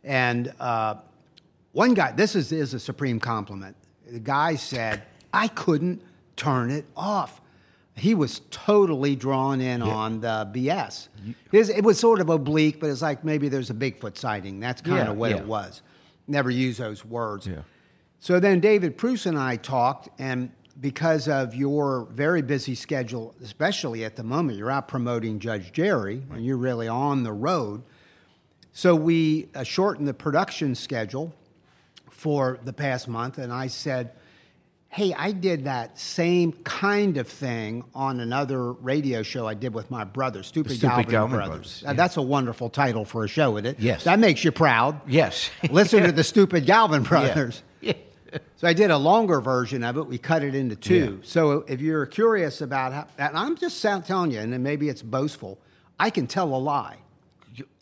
And 0.04 0.54
uh, 0.60 0.96
one 1.72 1.94
guy, 1.94 2.12
this 2.12 2.36
is, 2.36 2.52
is 2.52 2.74
a 2.74 2.80
supreme 2.80 3.20
compliment. 3.20 3.76
The 4.10 4.20
guy 4.20 4.56
said, 4.56 5.04
"I 5.34 5.48
couldn't 5.50 6.02
turn 6.36 6.72
it 6.72 6.86
off." 6.96 7.42
He 7.96 8.16
was 8.16 8.42
totally 8.50 9.16
drawn 9.18 9.60
in 9.60 9.82
on 9.82 10.22
the 10.22 10.50
BS. 10.54 11.10
It 11.52 11.84
was 11.84 12.00
sort 12.00 12.22
of 12.22 12.30
oblique, 12.30 12.80
but 12.80 12.90
it's 12.90 13.02
like 13.02 13.26
maybe 13.26 13.50
there's 13.50 13.70
a 13.70 13.74
Bigfoot 13.74 14.18
sighting. 14.18 14.60
That's 14.62 14.82
kind 14.82 14.98
Yeah, 15.06 15.12
of 15.12 15.18
what 15.18 15.32
yeah. 15.32 15.38
it 15.38 15.46
was. 15.46 15.82
Never 16.26 16.50
use 16.50 16.78
those 16.78 17.04
words. 17.04 17.46
Yeah. 17.46 17.56
So 18.22 18.40
then 18.40 18.62
David 18.62 18.98
Pruce 18.98 19.26
and 19.26 19.38
I 19.38 19.58
talked, 19.58 20.08
and 20.18 20.50
because 20.80 21.28
of 21.28 21.54
your 21.54 22.08
very 22.12 22.42
busy 22.42 22.74
schedule, 22.74 23.36
especially 23.44 24.06
at 24.06 24.16
the 24.16 24.24
moment, 24.24 24.58
you're 24.58 24.72
out 24.72 24.88
promoting 24.88 25.38
Judge 25.40 25.74
Jerry, 25.74 26.24
and 26.32 26.46
you're 26.46 26.58
really 26.58 26.88
on 26.88 27.24
the 27.24 27.34
road. 27.34 27.84
So 28.74 28.96
we 28.96 29.50
uh, 29.56 29.64
shortened 29.64 30.08
the 30.08 30.14
production 30.14 30.76
schedule 30.76 31.34
for 32.10 32.60
the 32.64 32.74
past 32.74 33.08
month, 33.08 33.38
and 33.38 33.52
I 33.52 33.68
said, 33.68 34.12
Hey, 34.92 35.14
I 35.14 35.34
did 35.34 35.66
that 35.66 36.00
same 36.00 36.52
kind 36.52 37.18
of 37.18 37.28
thing 37.28 37.84
on 37.94 38.20
another 38.20 38.72
radio 38.74 39.22
show 39.22 39.46
I 39.48 39.54
did 39.54 39.72
with 39.72 39.92
my 39.92 40.04
brother, 40.04 40.42
Stupid, 40.42 40.72
Stupid 40.72 40.82
Galvin, 40.90 41.12
Galvin 41.12 41.36
Brothers. 41.38 41.82
Brothers, 41.82 41.84
Uh. 41.86 41.94
That's 41.94 42.18
a 42.18 42.24
wonderful 42.24 42.72
title 42.72 43.06
for 43.06 43.24
a 43.24 43.28
show, 43.28 43.56
isn't 43.58 43.68
it? 43.68 43.80
Yes. 43.80 44.06
That 44.06 44.18
makes 44.18 44.44
you 44.44 44.52
proud. 44.52 45.00
Yes. 45.08 45.52
Listen 45.70 46.02
to 46.04 46.12
the 46.12 46.24
Stupid 46.24 46.66
Galvin 46.66 47.04
Brothers. 47.04 47.62
Yeah. 47.82 47.94
So 48.58 48.68
I 48.68 48.74
did 48.74 48.90
a 48.92 48.98
longer 48.98 49.42
version 49.42 49.84
of 49.84 49.98
it. 49.98 50.08
We 50.08 50.18
cut 50.18 50.44
it 50.44 50.56
into 50.56 50.76
two. 50.76 51.20
So 51.24 51.66
if 51.68 51.82
you're 51.82 52.06
curious 52.08 52.62
about 52.62 52.92
how, 52.94 53.08
and 53.18 53.38
I'm 53.38 53.58
just 53.58 53.80
telling 53.82 54.32
you, 54.32 54.40
and 54.40 54.52
then 54.52 54.64
maybe 54.64 54.90
it's 54.90 55.02
boastful, 55.04 55.60
I 56.00 56.10
can 56.10 56.26
tell 56.28 56.54
a 56.56 56.58
lie. 56.58 56.98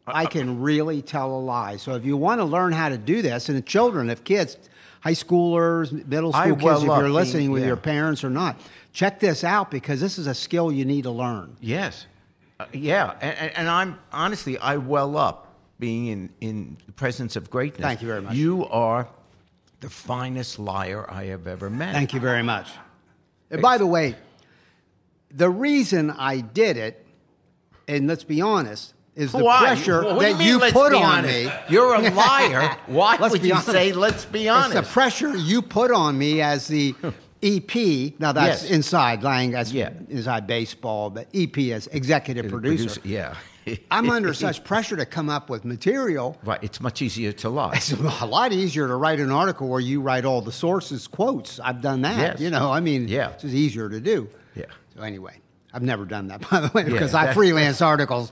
I 0.08 0.26
can 0.26 0.62
really 0.62 1.02
tell 1.02 1.36
a 1.36 1.40
lie. 1.40 1.78
So 1.78 1.96
if 1.96 2.06
you 2.06 2.16
want 2.18 2.40
to 2.40 2.46
learn 2.46 2.72
how 2.74 2.90
to 2.90 2.98
do 2.98 3.22
this, 3.22 3.50
and 3.50 3.58
the 3.58 3.62
children, 3.62 4.10
if 4.10 4.24
kids, 4.24 4.58
high 5.02 5.12
schoolers, 5.12 5.92
middle 6.08 6.34
I 6.36 6.46
school 6.46 6.56
kids, 6.56 6.64
well 6.64 6.82
if 6.94 7.00
you're 7.00 7.10
listening 7.10 7.42
being- 7.44 7.52
with 7.52 7.62
yeah. 7.64 7.68
your 7.68 7.78
parents 7.78 8.24
or 8.24 8.30
not, 8.30 8.60
check 8.94 9.20
this 9.20 9.44
out 9.44 9.70
because 9.70 10.00
this 10.00 10.18
is 10.18 10.28
a 10.28 10.34
skill 10.34 10.72
you 10.72 10.86
need 10.86 11.04
to 11.04 11.12
learn. 11.12 11.58
Yes. 11.60 12.06
Uh, 12.60 12.66
yeah. 12.74 13.14
And, 13.22 13.38
and- 13.38 13.52
and 13.58 13.70
I'm 13.70 14.00
honestly, 14.12 14.58
I 14.58 14.78
well 14.78 15.18
up 15.18 15.54
being 15.80 16.08
in, 16.08 16.30
in 16.42 16.78
the 16.88 16.94
presence 16.94 17.36
of 17.36 17.50
greatness. 17.50 17.82
Thank 17.82 18.02
you 18.02 18.08
very 18.08 18.22
much. 18.22 18.34
You 18.36 18.66
are 18.68 19.08
the 19.82 19.90
finest 19.90 20.58
liar 20.58 21.06
I 21.08 21.26
have 21.26 21.46
ever 21.46 21.70
met. 21.70 21.94
Thank 21.94 22.14
you 22.14 22.20
very 22.20 22.42
much. 22.42 22.68
And 23.52 23.62
by 23.62 23.78
the 23.78 23.86
way, 23.86 24.16
the 25.30 25.50
reason 25.50 26.10
I 26.10 26.40
did 26.42 26.78
it, 26.78 27.06
and 27.88 28.08
let's 28.08 28.24
be 28.24 28.42
honest, 28.42 28.94
is 29.18 29.32
the 29.32 29.44
Why? 29.44 29.60
pressure 29.60 30.04
What 30.04 30.20
do 30.20 30.20
that 30.34 30.38
mean, 30.38 30.48
you 30.48 30.60
put 30.72 30.94
on 30.94 31.26
me. 31.26 31.52
You're 31.70 31.96
a 31.96 32.10
liar. 32.12 32.78
Why 32.86 33.18
Let's 33.20 33.32
would 33.34 33.44
you 33.44 33.54
honest. 33.54 33.68
say, 33.72 33.92
let's 33.92 34.26
be 34.26 34.48
honest? 34.48 34.76
It's 34.78 34.88
the 34.88 34.94
pressure 34.94 35.36
you 35.36 35.62
put 35.62 35.92
on 35.92 36.18
me 36.18 36.42
as 36.42 36.68
the 36.68 36.96
EP. 37.44 38.14
Now 38.20 38.32
that's 38.32 38.64
Yes. 38.64 38.72
inside 38.72 39.24
lying 39.24 39.56
as 39.56 39.74
Yeah. 39.74 39.90
inside 40.10 40.48
baseball, 40.48 41.10
but 41.10 41.28
EP 41.34 41.58
as 41.72 41.88
executive 41.88 42.48
producer. 42.50 43.02
Yeah. 43.04 43.36
I'm 43.92 44.10
under 44.10 44.34
such 44.34 44.64
pressure 44.64 44.96
to 44.96 45.06
come 45.06 45.30
up 45.30 45.50
with 45.50 45.66
material. 45.66 46.38
Right. 46.44 46.60
It's 46.64 46.80
much 46.80 47.02
easier 47.02 47.34
to 47.34 47.50
lie. 47.50 47.74
It's 47.76 47.92
a 47.92 48.26
lot 48.26 48.54
easier 48.54 48.88
to 48.88 48.96
write 48.96 49.20
an 49.20 49.32
article 49.32 49.68
where 49.68 49.82
you 49.82 50.00
write 50.00 50.24
all 50.26 50.42
the 50.42 50.54
sources, 50.54 51.06
quotes. 51.08 51.60
I've 51.60 51.82
done 51.82 52.02
that. 52.04 52.18
Yes. 52.18 52.40
You 52.40 52.50
know, 52.50 52.72
I 52.72 52.80
mean, 52.80 53.08
Yeah. 53.10 53.32
it's 53.32 53.42
just 53.44 53.54
easier 53.54 53.90
to 53.90 54.00
do. 54.00 54.30
Yeah. 54.56 54.66
So 54.96 55.02
anyway, 55.02 55.42
I've 55.74 55.82
never 55.84 56.06
done 56.06 56.28
that, 56.30 56.50
by 56.50 56.62
the 56.62 56.72
way, 56.74 56.84
Yeah, 56.84 56.92
because 56.92 57.14
I 57.14 57.34
freelance 57.34 57.82
articles. 57.82 58.32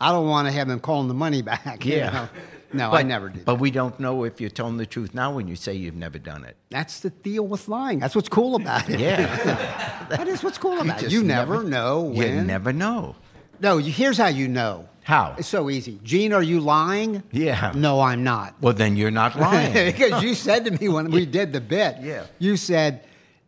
I 0.00 0.10
don't 0.12 0.28
want 0.28 0.48
to 0.48 0.52
have 0.52 0.68
them 0.68 0.80
calling 0.80 1.08
the 1.08 1.14
money 1.14 1.42
back. 1.42 1.84
you 1.84 1.96
Yeah. 1.96 2.10
know? 2.10 2.28
No, 2.72 2.90
But- 2.90 2.96
I 2.96 3.02
never 3.04 3.28
did. 3.28 3.44
But 3.44 3.60
we 3.60 3.70
don't 3.70 3.98
know 4.00 4.24
if 4.24 4.40
you're 4.40 4.50
telling 4.50 4.76
the 4.78 4.86
truth 4.86 5.14
now 5.14 5.32
when 5.32 5.46
you 5.46 5.54
say 5.54 5.74
you've 5.74 5.94
never 5.94 6.18
done 6.18 6.44
it. 6.44 6.56
That's 6.70 7.00
the 7.00 7.10
deal 7.10 7.46
with 7.46 7.68
lying. 7.68 8.00
That's 8.00 8.16
what's 8.16 8.28
cool 8.28 8.56
about 8.56 8.88
it. 8.90 8.98
Yeah. 8.98 10.06
that 10.10 10.26
is 10.26 10.42
what's 10.42 10.58
cool 10.58 10.80
about 10.80 11.02
it. 11.02 11.12
You 11.12 11.22
never, 11.22 11.62
know 11.62 12.00
when. 12.02 12.34
You 12.38 12.42
never 12.42 12.72
know. 12.72 13.14
No, 13.60 13.78
here's 13.78 14.18
how 14.18 14.26
you 14.26 14.48
know. 14.48 14.88
How? 15.04 15.36
It's 15.38 15.46
so 15.48 15.70
easy. 15.70 16.00
Jene, 16.02 16.32
are 16.34 16.42
you 16.42 16.58
lying? 16.60 17.22
Yeah. 17.30 17.72
No, 17.76 18.00
I'm 18.00 18.24
not. 18.24 18.54
Well, 18.60 18.72
then 18.72 18.96
you're 18.96 19.10
not 19.12 19.38
lying. 19.38 19.92
because 19.92 20.22
you 20.24 20.34
said 20.34 20.64
to 20.64 20.70
me 20.72 20.88
when 20.88 21.10
we 21.12 21.26
did 21.26 21.52
the 21.52 21.60
bit, 21.60 21.98
Yeah. 22.02 22.24
you 22.40 22.56
said, 22.56 23.04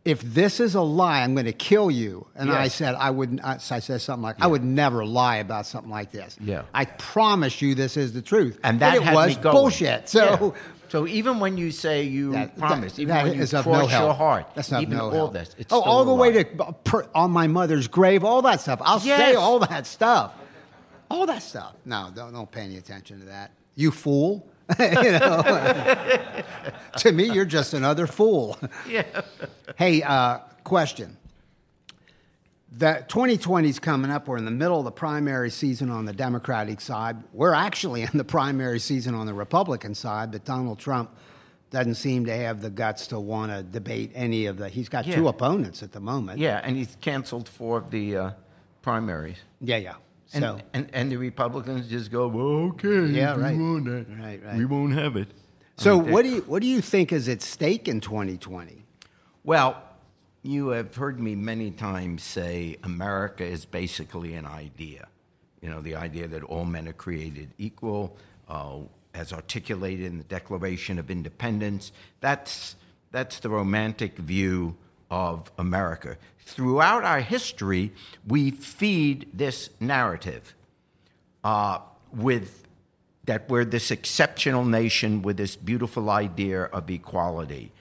if 0.07 0.21
this 0.21 0.61
is 0.61 0.73
a 0.73 0.81
lie, 0.81 1.21
I'm 1.21 1.33
going 1.35 1.47
to 1.47 1.51
kill 1.51 1.91
you. 1.91 2.25
And 2.33 2.49
I 2.49 2.69
said, 2.69 2.95
I 2.95 3.09
would. 3.09 3.41
I, 3.43 3.55
I 3.55 3.57
said 3.79 3.99
something 3.99 4.23
like, 4.23 4.41
I 4.41 4.47
would 4.47 4.63
never 4.63 5.05
lie 5.05 5.37
about 5.37 5.65
something 5.65 5.91
like 5.91 6.11
this. 6.11 6.37
Yeah. 6.39 6.61
I 6.73 6.85
promise 6.85 7.61
you, 7.61 7.75
this 7.75 7.97
is 7.97 8.13
the 8.13 8.21
truth. 8.21 8.57
and 8.63 8.79
that 8.79 8.95
it 8.95 9.03
had 9.03 9.13
was 9.13 9.35
bullshit. 9.37 10.07
So. 10.07 10.53
Yeah. 10.55 10.61
so 10.87 11.05
even 11.07 11.41
when 11.41 11.57
you 11.57 11.71
say 11.71 12.03
you 12.03 12.31
That- 12.31 12.57
promise, 12.57 12.93
that- 12.93 13.01
even 13.01 13.15
that 13.15 13.23
when 13.25 13.33
you 13.37 13.45
cross 13.47 13.65
no 13.65 13.85
help. 13.87 14.03
your 14.03 14.13
heart, 14.13 14.47
That's 14.55 14.71
not 14.71 14.81
even 14.81 14.97
no 14.97 15.05
all 15.05 15.11
help. 15.11 15.33
this, 15.33 15.53
it's 15.57 15.73
oh, 15.73 15.81
all 15.81 16.05
the 16.05 16.13
way 16.13 16.31
lie. 16.31 16.43
to 16.43 16.73
per, 16.85 17.05
on 17.13 17.31
my 17.31 17.47
mother's 17.47 17.89
grave, 17.89 18.23
all 18.23 18.41
that 18.43 18.61
stuff. 18.61 18.79
I'll 18.81 19.01
say 19.01 19.35
all 19.35 19.59
that 19.59 19.85
stuff, 19.85 20.33
all 21.11 21.25
that 21.25 21.43
stuff. 21.43 21.73
No, 21.83 22.09
don't 22.15 22.31
don't 22.31 22.49
pay 22.49 22.61
any 22.61 22.77
attention 22.77 23.19
to 23.19 23.25
that. 23.25 23.51
You 23.75 23.91
fool. 23.91 24.47
you 24.79 25.11
know, 25.11 25.41
to 26.97 27.11
me, 27.11 27.31
you're 27.31 27.45
just 27.45 27.73
another 27.73 28.07
fool. 28.07 28.57
Yeah. 28.87 29.03
Hey, 29.77 30.01
uh, 30.01 30.39
question. 30.63 31.17
The 32.71 33.05
2020 33.07 33.69
is 33.69 33.79
coming 33.79 34.11
up. 34.11 34.27
We're 34.27 34.37
in 34.37 34.45
the 34.45 34.51
middle 34.51 34.79
of 34.79 34.85
the 34.85 34.91
primary 34.91 35.49
season 35.49 35.89
on 35.89 36.05
the 36.05 36.13
Democratic 36.13 36.79
side. 36.81 37.17
We're 37.33 37.53
actually 37.53 38.03
in 38.03 38.11
the 38.13 38.23
primary 38.23 38.79
season 38.79 39.15
on 39.15 39.25
the 39.25 39.33
Republican 39.33 39.95
side, 39.95 40.31
but 40.31 40.45
Donald 40.45 40.79
Trump 40.79 41.11
doesn't 41.69 41.95
seem 41.95 42.25
to 42.25 42.35
have 42.35 42.61
the 42.61 42.69
guts 42.69 43.07
to 43.07 43.19
want 43.19 43.51
to 43.51 43.63
debate 43.63 44.11
any 44.15 44.45
of 44.45 44.57
the. 44.57 44.69
He's 44.69 44.89
got 44.89 45.05
two 45.05 45.27
opponents 45.27 45.81
at 45.83 45.91
the 45.91 45.99
moment. 45.99 46.39
Yeah, 46.39 46.61
and 46.63 46.75
he's 46.77 46.95
canceled 47.01 47.49
four 47.49 47.77
of 47.77 47.89
the 47.91 48.15
uh, 48.17 48.31
primaries. 48.81 49.37
yeah, 49.61 49.77
yeah. 49.77 49.95
And, 50.33 50.43
So, 50.43 50.59
and 50.73 50.89
and 50.93 51.11
the 51.11 51.17
Republicans 51.17 51.87
just 51.87 52.11
go, 52.11 52.27
well, 52.27 52.69
okay, 52.69 53.05
Yeah, 53.07 53.35
right. 53.35 53.57
want 53.57 53.87
Right, 53.87 54.43
right. 54.43 54.57
we 54.57 54.65
won't 54.65 54.93
have 54.93 55.15
it. 55.15 55.29
so 55.77 55.97
what 55.97 56.23
do 56.23 56.29
you 56.29 56.41
what 56.41 56.61
do 56.61 56.67
you 56.67 56.81
think 56.81 57.11
is 57.11 57.29
at 57.29 57.41
stake 57.41 57.87
in 57.87 58.01
2020? 58.01 58.83
Well, 59.43 59.81
you 60.43 60.69
have 60.69 60.95
heard 60.95 61.19
me 61.19 61.35
many 61.35 61.71
times 61.71 62.23
say 62.23 62.77
America 62.83 63.45
is 63.45 63.65
basically 63.65 64.33
an 64.33 64.45
idea. 64.45 65.07
You 65.61 65.69
know, 65.69 65.81
the 65.81 65.95
idea 65.95 66.27
that 66.27 66.43
all 66.43 66.65
men 66.65 66.87
are 66.87 66.93
created 66.93 67.53
equal, 67.57 68.17
uh, 68.47 68.79
as 69.13 69.33
articulated 69.33 70.05
in 70.05 70.17
the 70.17 70.23
Declaration 70.23 70.99
of 70.99 71.09
Independence. 71.09 71.91
That's, 72.21 72.75
that's 73.11 73.39
the 73.39 73.49
romantic 73.49 74.17
view 74.17 74.77
of 75.09 75.51
America. 75.57 76.17
Throughout 76.39 77.03
our 77.03 77.21
history, 77.21 77.93
we 78.25 78.51
feed 78.51 79.29
this 79.33 79.69
narrative 79.79 80.55
uh, 81.43 81.79
with 82.13 82.63
that 83.25 83.49
we're 83.49 83.65
this 83.65 83.91
exceptional 83.91 84.63
nation 84.63 85.21
with 85.21 85.35
this 85.37 85.55
beautiful 85.55 86.09
idea 86.09 86.63
of 86.63 86.89
equality. 86.89 87.71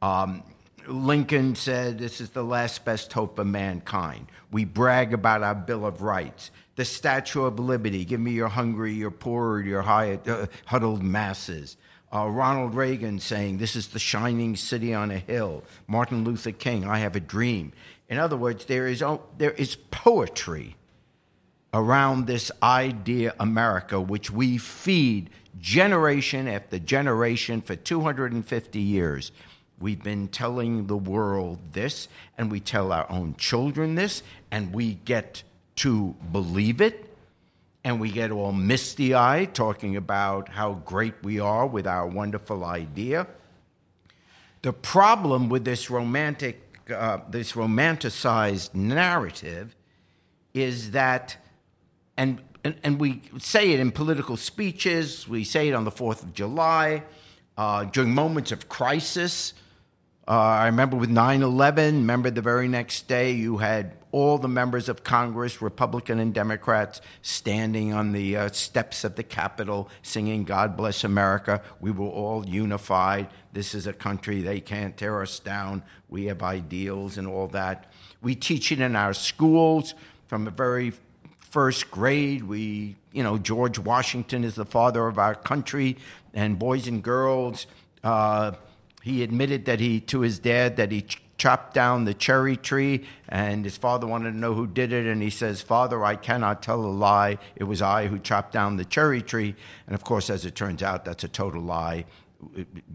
Um, 0.00 0.42
Lincoln 0.86 1.54
said, 1.54 1.98
This 1.98 2.20
is 2.20 2.30
the 2.30 2.44
last 2.44 2.84
best 2.84 3.12
hope 3.12 3.38
of 3.38 3.46
mankind. 3.46 4.26
We 4.50 4.64
brag 4.64 5.12
about 5.12 5.42
our 5.42 5.54
Bill 5.54 5.86
of 5.86 6.02
Rights, 6.02 6.50
the 6.76 6.84
Statue 6.84 7.44
of 7.44 7.58
Liberty 7.58 8.04
give 8.04 8.20
me 8.20 8.32
your 8.32 8.48
hungry, 8.48 8.92
your 8.92 9.10
poor, 9.10 9.60
your 9.60 9.82
high, 9.82 10.18
uh, 10.26 10.46
huddled 10.66 11.02
masses. 11.02 11.76
Uh, 12.12 12.28
Ronald 12.28 12.74
Reagan 12.74 13.18
saying, 13.18 13.58
This 13.58 13.74
is 13.74 13.88
the 13.88 13.98
shining 13.98 14.56
city 14.56 14.94
on 14.94 15.10
a 15.10 15.18
hill. 15.18 15.64
Martin 15.86 16.24
Luther 16.24 16.52
King, 16.52 16.84
I 16.84 16.98
have 16.98 17.16
a 17.16 17.20
dream. 17.20 17.72
In 18.08 18.18
other 18.18 18.36
words, 18.36 18.66
there 18.66 18.86
is, 18.86 19.02
there 19.38 19.52
is 19.52 19.76
poetry 19.90 20.76
around 21.72 22.26
this 22.26 22.52
idea 22.62 23.34
America, 23.40 24.00
which 24.00 24.30
we 24.30 24.58
feed 24.58 25.30
generation 25.58 26.46
after 26.46 26.78
generation 26.78 27.60
for 27.60 27.74
250 27.74 28.78
years. 28.78 29.32
We've 29.80 30.02
been 30.02 30.28
telling 30.28 30.86
the 30.86 30.96
world 30.96 31.58
this, 31.72 32.08
and 32.38 32.50
we 32.50 32.60
tell 32.60 32.92
our 32.92 33.10
own 33.10 33.34
children 33.36 33.96
this, 33.96 34.22
and 34.50 34.72
we 34.72 34.94
get 35.04 35.42
to 35.76 36.14
believe 36.30 36.80
it, 36.80 37.10
and 37.82 38.00
we 38.00 38.10
get 38.10 38.30
all 38.30 38.52
misty 38.52 39.14
eyed 39.14 39.54
talking 39.54 39.96
about 39.96 40.48
how 40.48 40.74
great 40.74 41.14
we 41.22 41.40
are 41.40 41.66
with 41.66 41.86
our 41.86 42.06
wonderful 42.06 42.64
idea. 42.64 43.26
The 44.62 44.72
problem 44.72 45.48
with 45.48 45.64
this 45.64 45.90
romantic, 45.90 46.62
uh, 46.90 47.18
this 47.28 47.52
romanticized 47.52 48.74
narrative 48.74 49.76
is 50.54 50.92
that, 50.92 51.36
and, 52.16 52.40
and, 52.62 52.76
and 52.82 52.98
we 52.98 53.20
say 53.38 53.72
it 53.72 53.80
in 53.80 53.90
political 53.90 54.36
speeches, 54.36 55.28
we 55.28 55.44
say 55.44 55.68
it 55.68 55.74
on 55.74 55.84
the 55.84 55.90
4th 55.90 56.22
of 56.22 56.32
July, 56.32 57.02
uh, 57.58 57.84
during 57.84 58.14
moments 58.14 58.52
of 58.52 58.68
crisis. 58.68 59.52
Uh, 60.26 60.30
I 60.30 60.66
remember 60.66 60.96
with 60.96 61.10
9 61.10 61.42
11, 61.42 61.96
remember 61.96 62.30
the 62.30 62.40
very 62.40 62.66
next 62.66 63.08
day, 63.08 63.32
you 63.32 63.58
had 63.58 63.92
all 64.10 64.38
the 64.38 64.48
members 64.48 64.88
of 64.88 65.04
Congress, 65.04 65.60
Republican 65.60 66.18
and 66.18 66.32
Democrats, 66.32 67.02
standing 67.20 67.92
on 67.92 68.12
the 68.12 68.34
uh, 68.34 68.48
steps 68.50 69.04
of 69.04 69.16
the 69.16 69.22
Capitol 69.22 69.90
singing 70.00 70.44
God 70.44 70.78
Bless 70.78 71.04
America. 71.04 71.60
We 71.78 71.90
were 71.90 72.06
all 72.06 72.46
unified. 72.48 73.28
This 73.52 73.74
is 73.74 73.86
a 73.86 73.92
country, 73.92 74.40
they 74.40 74.60
can't 74.60 74.96
tear 74.96 75.20
us 75.20 75.38
down. 75.38 75.82
We 76.08 76.26
have 76.26 76.42
ideals 76.42 77.18
and 77.18 77.28
all 77.28 77.48
that. 77.48 77.92
We 78.22 78.34
teach 78.34 78.72
it 78.72 78.80
in 78.80 78.96
our 78.96 79.12
schools 79.12 79.94
from 80.26 80.46
the 80.46 80.50
very 80.50 80.94
first 81.50 81.90
grade. 81.90 82.44
We, 82.44 82.96
you 83.12 83.22
know, 83.22 83.36
George 83.36 83.78
Washington 83.78 84.42
is 84.42 84.54
the 84.54 84.64
father 84.64 85.06
of 85.06 85.18
our 85.18 85.34
country, 85.34 85.98
and 86.32 86.58
boys 86.58 86.88
and 86.88 87.02
girls. 87.02 87.66
Uh, 88.02 88.52
he 89.04 89.22
admitted 89.22 89.66
that 89.66 89.80
he 89.80 90.00
to 90.00 90.20
his 90.20 90.38
dad 90.38 90.76
that 90.78 90.90
he 90.90 91.02
ch- 91.02 91.20
chopped 91.36 91.74
down 91.74 92.06
the 92.06 92.14
cherry 92.14 92.56
tree, 92.56 93.04
and 93.28 93.62
his 93.62 93.76
father 93.76 94.06
wanted 94.06 94.32
to 94.32 94.38
know 94.38 94.54
who 94.54 94.66
did 94.66 94.94
it, 94.94 95.04
and 95.04 95.20
he 95.20 95.28
says, 95.28 95.60
"Father, 95.60 96.02
I 96.02 96.16
cannot 96.16 96.62
tell 96.62 96.82
a 96.82 96.88
lie. 96.88 97.36
It 97.54 97.64
was 97.64 97.82
I 97.82 98.06
who 98.06 98.18
chopped 98.18 98.52
down 98.52 98.78
the 98.78 98.84
cherry 98.86 99.20
tree." 99.20 99.56
And 99.86 99.94
of 99.94 100.04
course, 100.04 100.30
as 100.30 100.46
it 100.46 100.54
turns 100.54 100.82
out, 100.82 101.04
that's 101.04 101.22
a 101.22 101.28
total 101.28 101.60
lie. 101.60 102.06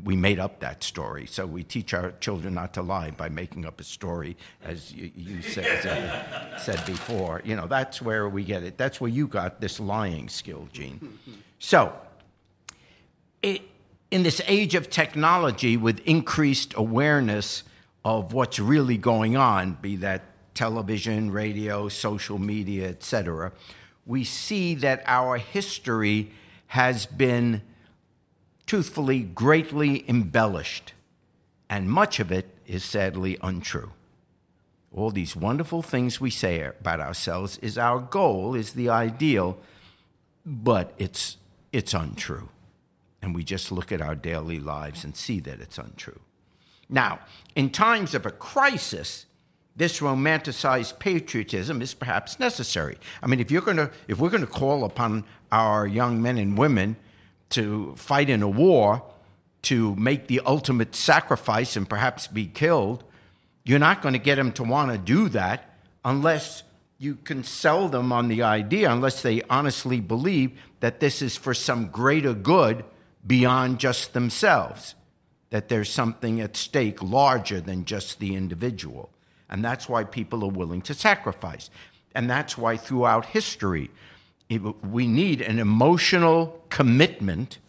We 0.03 0.15
made 0.15 0.39
up 0.39 0.61
that 0.61 0.81
story, 0.83 1.27
so 1.27 1.45
we 1.45 1.63
teach 1.63 1.93
our 1.93 2.13
children 2.13 2.55
not 2.55 2.73
to 2.73 2.81
lie 2.81 3.11
by 3.11 3.29
making 3.29 3.67
up 3.67 3.79
a 3.79 3.83
story, 3.83 4.35
as 4.63 4.91
you, 4.91 5.11
you 5.15 5.41
said, 5.43 5.83
said, 5.83 6.59
said 6.59 6.85
before. 6.87 7.43
You 7.45 7.55
know, 7.55 7.67
that's 7.67 8.01
where 8.01 8.27
we 8.27 8.43
get 8.43 8.63
it. 8.63 8.79
That's 8.79 8.99
where 8.99 9.11
you 9.11 9.27
got 9.27 9.61
this 9.61 9.79
lying 9.79 10.27
skill, 10.27 10.67
Jene. 10.73 10.99
So, 11.59 11.93
it, 13.43 13.61
in 14.11 14.23
this 14.23 14.41
age 14.47 14.75
of 14.75 14.89
technology 14.89 15.77
with 15.77 15.99
increased 16.07 16.73
awareness 16.75 17.63
of 18.03 18.33
what's 18.33 18.59
really 18.59 18.97
going 18.97 19.37
on, 19.37 19.77
be 19.81 19.95
that 19.97 20.23
television, 20.55 21.31
radio, 21.31 21.87
social 21.89 22.39
media, 22.39 22.89
etc., 22.89 23.51
we 24.05 24.23
see 24.23 24.73
that 24.75 25.03
our 25.05 25.37
history 25.37 26.31
has 26.67 27.05
been, 27.05 27.61
truthfully, 28.65 29.21
greatly 29.21 30.03
embellished, 30.09 30.93
and 31.69 31.89
much 31.89 32.19
of 32.19 32.31
it 32.31 32.47
is 32.65 32.83
sadly 32.83 33.37
untrue. 33.41 33.91
All 34.91 35.11
these 35.11 35.35
wonderful 35.35 35.83
things 35.83 36.19
we 36.19 36.31
say 36.31 36.63
about 36.63 36.99
ourselves 36.99 37.59
is 37.59 37.77
our 37.77 37.99
goal, 37.99 38.55
is 38.55 38.73
the 38.73 38.89
ideal, 38.89 39.59
but 40.43 40.93
it's, 40.97 41.37
it's 41.71 41.93
untrue. 41.93 42.49
And 43.21 43.35
we 43.35 43.43
just 43.43 43.71
look 43.71 43.91
at 43.91 44.01
our 44.01 44.15
daily 44.15 44.59
lives 44.59 45.03
and 45.03 45.15
see 45.15 45.39
that 45.41 45.59
it's 45.59 45.77
untrue. 45.77 46.19
Now, 46.89 47.19
in 47.55 47.69
times 47.69 48.15
of 48.15 48.25
a 48.25 48.31
crisis, 48.31 49.25
this 49.75 49.99
romanticized 49.99 50.99
patriotism 50.99 51.81
is 51.81 51.93
perhaps 51.93 52.39
necessary. 52.39 52.97
I 53.21 53.27
mean, 53.27 53.39
if 53.39 53.51
you're 53.51 53.61
going 53.61 53.77
to, 53.77 53.91
if 54.07 54.19
we're 54.19 54.29
going 54.29 54.45
to 54.45 54.47
call 54.47 54.83
upon 54.83 55.25
our 55.51 55.85
young 55.85 56.21
men 56.21 56.37
and 56.37 56.57
women 56.57 56.95
to 57.51 57.95
fight 57.95 58.29
in 58.29 58.41
a 58.41 58.47
war, 58.47 59.03
to 59.61 59.95
make 59.95 60.27
the 60.27 60.41
ultimate 60.45 60.95
sacrifice 60.95 61.75
and 61.75 61.89
perhaps 61.89 62.27
be 62.27 62.45
killed, 62.45 63.03
you're 63.63 63.79
not 63.79 64.01
going 64.01 64.13
to 64.13 64.19
get 64.19 64.35
them 64.35 64.51
to 64.53 64.63
want 64.63 64.91
to 64.91 64.97
do 64.97 65.29
that 65.29 65.75
unless 66.03 66.63
you 66.97 67.15
can 67.15 67.43
sell 67.43 67.87
them 67.87 68.11
on 68.11 68.27
the 68.27 68.41
idea, 68.41 68.91
unless 68.91 69.21
they 69.21 69.41
honestly 69.43 69.99
believe 69.99 70.51
that 70.79 70.99
this 70.99 71.21
is 71.21 71.37
for 71.37 71.53
some 71.53 71.87
greater 71.87 72.33
good 72.33 72.83
beyond 73.25 73.79
just 73.79 74.13
themselves, 74.13 74.95
that 75.49 75.69
there's 75.69 75.89
something 75.89 76.39
at 76.39 76.55
stake 76.55 77.01
larger 77.01 77.59
than 77.59 77.85
just 77.85 78.19
the 78.19 78.35
individual. 78.35 79.09
And 79.49 79.65
that's 79.65 79.89
why 79.89 80.03
people 80.03 80.43
are 80.43 80.51
willing 80.51 80.81
to 80.83 80.93
sacrifice. 80.93 81.69
And 82.13 82.29
that's 82.29 82.57
why 82.57 82.77
throughout 82.77 83.25
history, 83.27 83.89
it, 84.47 84.61
we 84.85 85.07
need 85.07 85.41
an 85.41 85.59
emotional 85.59 86.63
commitment 86.69 87.59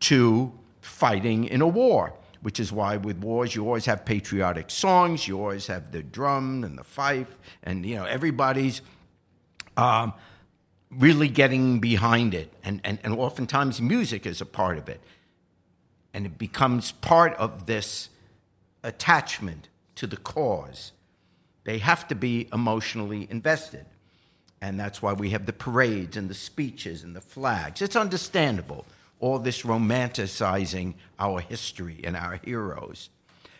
to 0.00 0.52
fighting 0.80 1.44
in 1.44 1.60
a 1.60 1.66
war, 1.66 2.14
which 2.42 2.60
is 2.60 2.72
why 2.72 2.96
with 2.96 3.18
wars 3.18 3.54
you 3.54 3.64
always 3.64 3.86
have 3.86 4.04
patriotic 4.04 4.70
songs, 4.70 5.26
you 5.26 5.38
always 5.40 5.66
have 5.66 5.92
the 5.92 6.02
drum 6.02 6.64
and 6.64 6.78
the 6.78 6.84
fife, 6.84 7.38
and 7.62 7.84
you 7.84 7.96
know 7.96 8.04
everybody's 8.04 8.82
um, 9.76 10.12
really 10.90 11.28
getting 11.28 11.80
behind 11.80 12.34
it, 12.34 12.52
and, 12.62 12.80
and 12.84 12.98
and 13.02 13.14
oftentimes 13.14 13.80
music 13.80 14.26
is 14.26 14.40
a 14.40 14.46
part 14.46 14.78
of 14.78 14.88
it, 14.88 15.00
and 16.14 16.26
it 16.26 16.38
becomes 16.38 16.92
part 16.92 17.34
of 17.34 17.66
this 17.66 18.08
attachment 18.82 19.68
to 19.96 20.06
the 20.06 20.16
cause. 20.16 20.92
They 21.64 21.78
have 21.78 22.06
to 22.08 22.14
be 22.14 22.48
emotionally 22.52 23.26
invested. 23.28 23.86
And 24.60 24.80
that's 24.80 25.02
why 25.02 25.12
we 25.12 25.30
have 25.30 25.46
the 25.46 25.52
parades 25.52 26.16
and 26.16 26.30
the 26.30 26.34
speeches 26.34 27.02
and 27.02 27.14
the 27.14 27.20
flags. 27.20 27.82
It's 27.82 27.96
understandable, 27.96 28.86
all 29.20 29.38
this 29.38 29.62
romanticizing 29.62 30.94
our 31.18 31.40
history 31.40 32.00
and 32.04 32.16
our 32.16 32.40
heroes. 32.42 33.10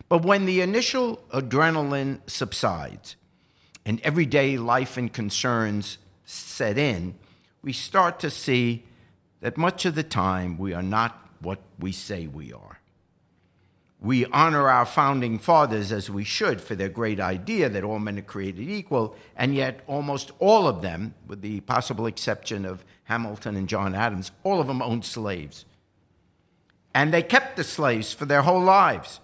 But 0.09 0.25
when 0.25 0.47
the 0.47 0.61
initial 0.61 1.21
adrenaline 1.33 2.21
subsides 2.26 3.16
and 3.85 4.00
everyday 4.02 4.56
life 4.56 4.97
and 4.97 5.12
concerns 5.12 5.99
set 6.26 6.76
in, 6.76 7.14
we 7.62 7.73
start 7.73 8.21
to 8.21 8.30
see 8.30 8.85
that 9.40 9.56
much 9.56 9.87
of 9.87 9.95
the 9.95 10.02
time 10.02 10.59
we 10.59 10.75
are 10.75 10.83
not 10.83 11.30
what 11.40 11.61
we 11.78 11.92
say 11.92 12.26
we 12.26 12.52
are 12.52 12.80
we 14.00 14.26
honor 14.26 14.68
our 14.68 14.85
founding 14.85 15.38
fathers 15.38 15.90
as 15.90 16.11
we 16.11 16.25
should 16.25 16.61
for 16.61 16.75
their 16.75 16.88
great 16.88 17.18
idea 17.18 17.68
that 17.68 17.83
all 17.83 17.99
men 17.99 18.18
are 18.18 18.23
created 18.23 18.68
equal, 18.68 19.16
and 19.37 19.54
yet 19.54 19.80
almost 19.87 20.30
all 20.38 20.68
of 20.68 20.83
them, 20.83 21.14
with 21.26 21.40
the 21.40 21.61
possible 21.61 22.06
exception 22.06 22.66
of 22.66 22.85
Hamilton 23.04 23.56
and 23.56 23.68
John 23.68 23.95
Adams, 23.95 24.33
all 24.45 24.61
of 24.61 24.66
them 24.66 24.83
owned 24.83 25.04
slaves. 25.04 25.64
And 26.95 27.12
they 27.12 27.23
kept 27.23 27.56
the 27.56 27.64
slaves 27.64 28.12
for 28.12 28.26
their 28.26 28.42
whole 28.42 28.62
lives. 28.62 29.21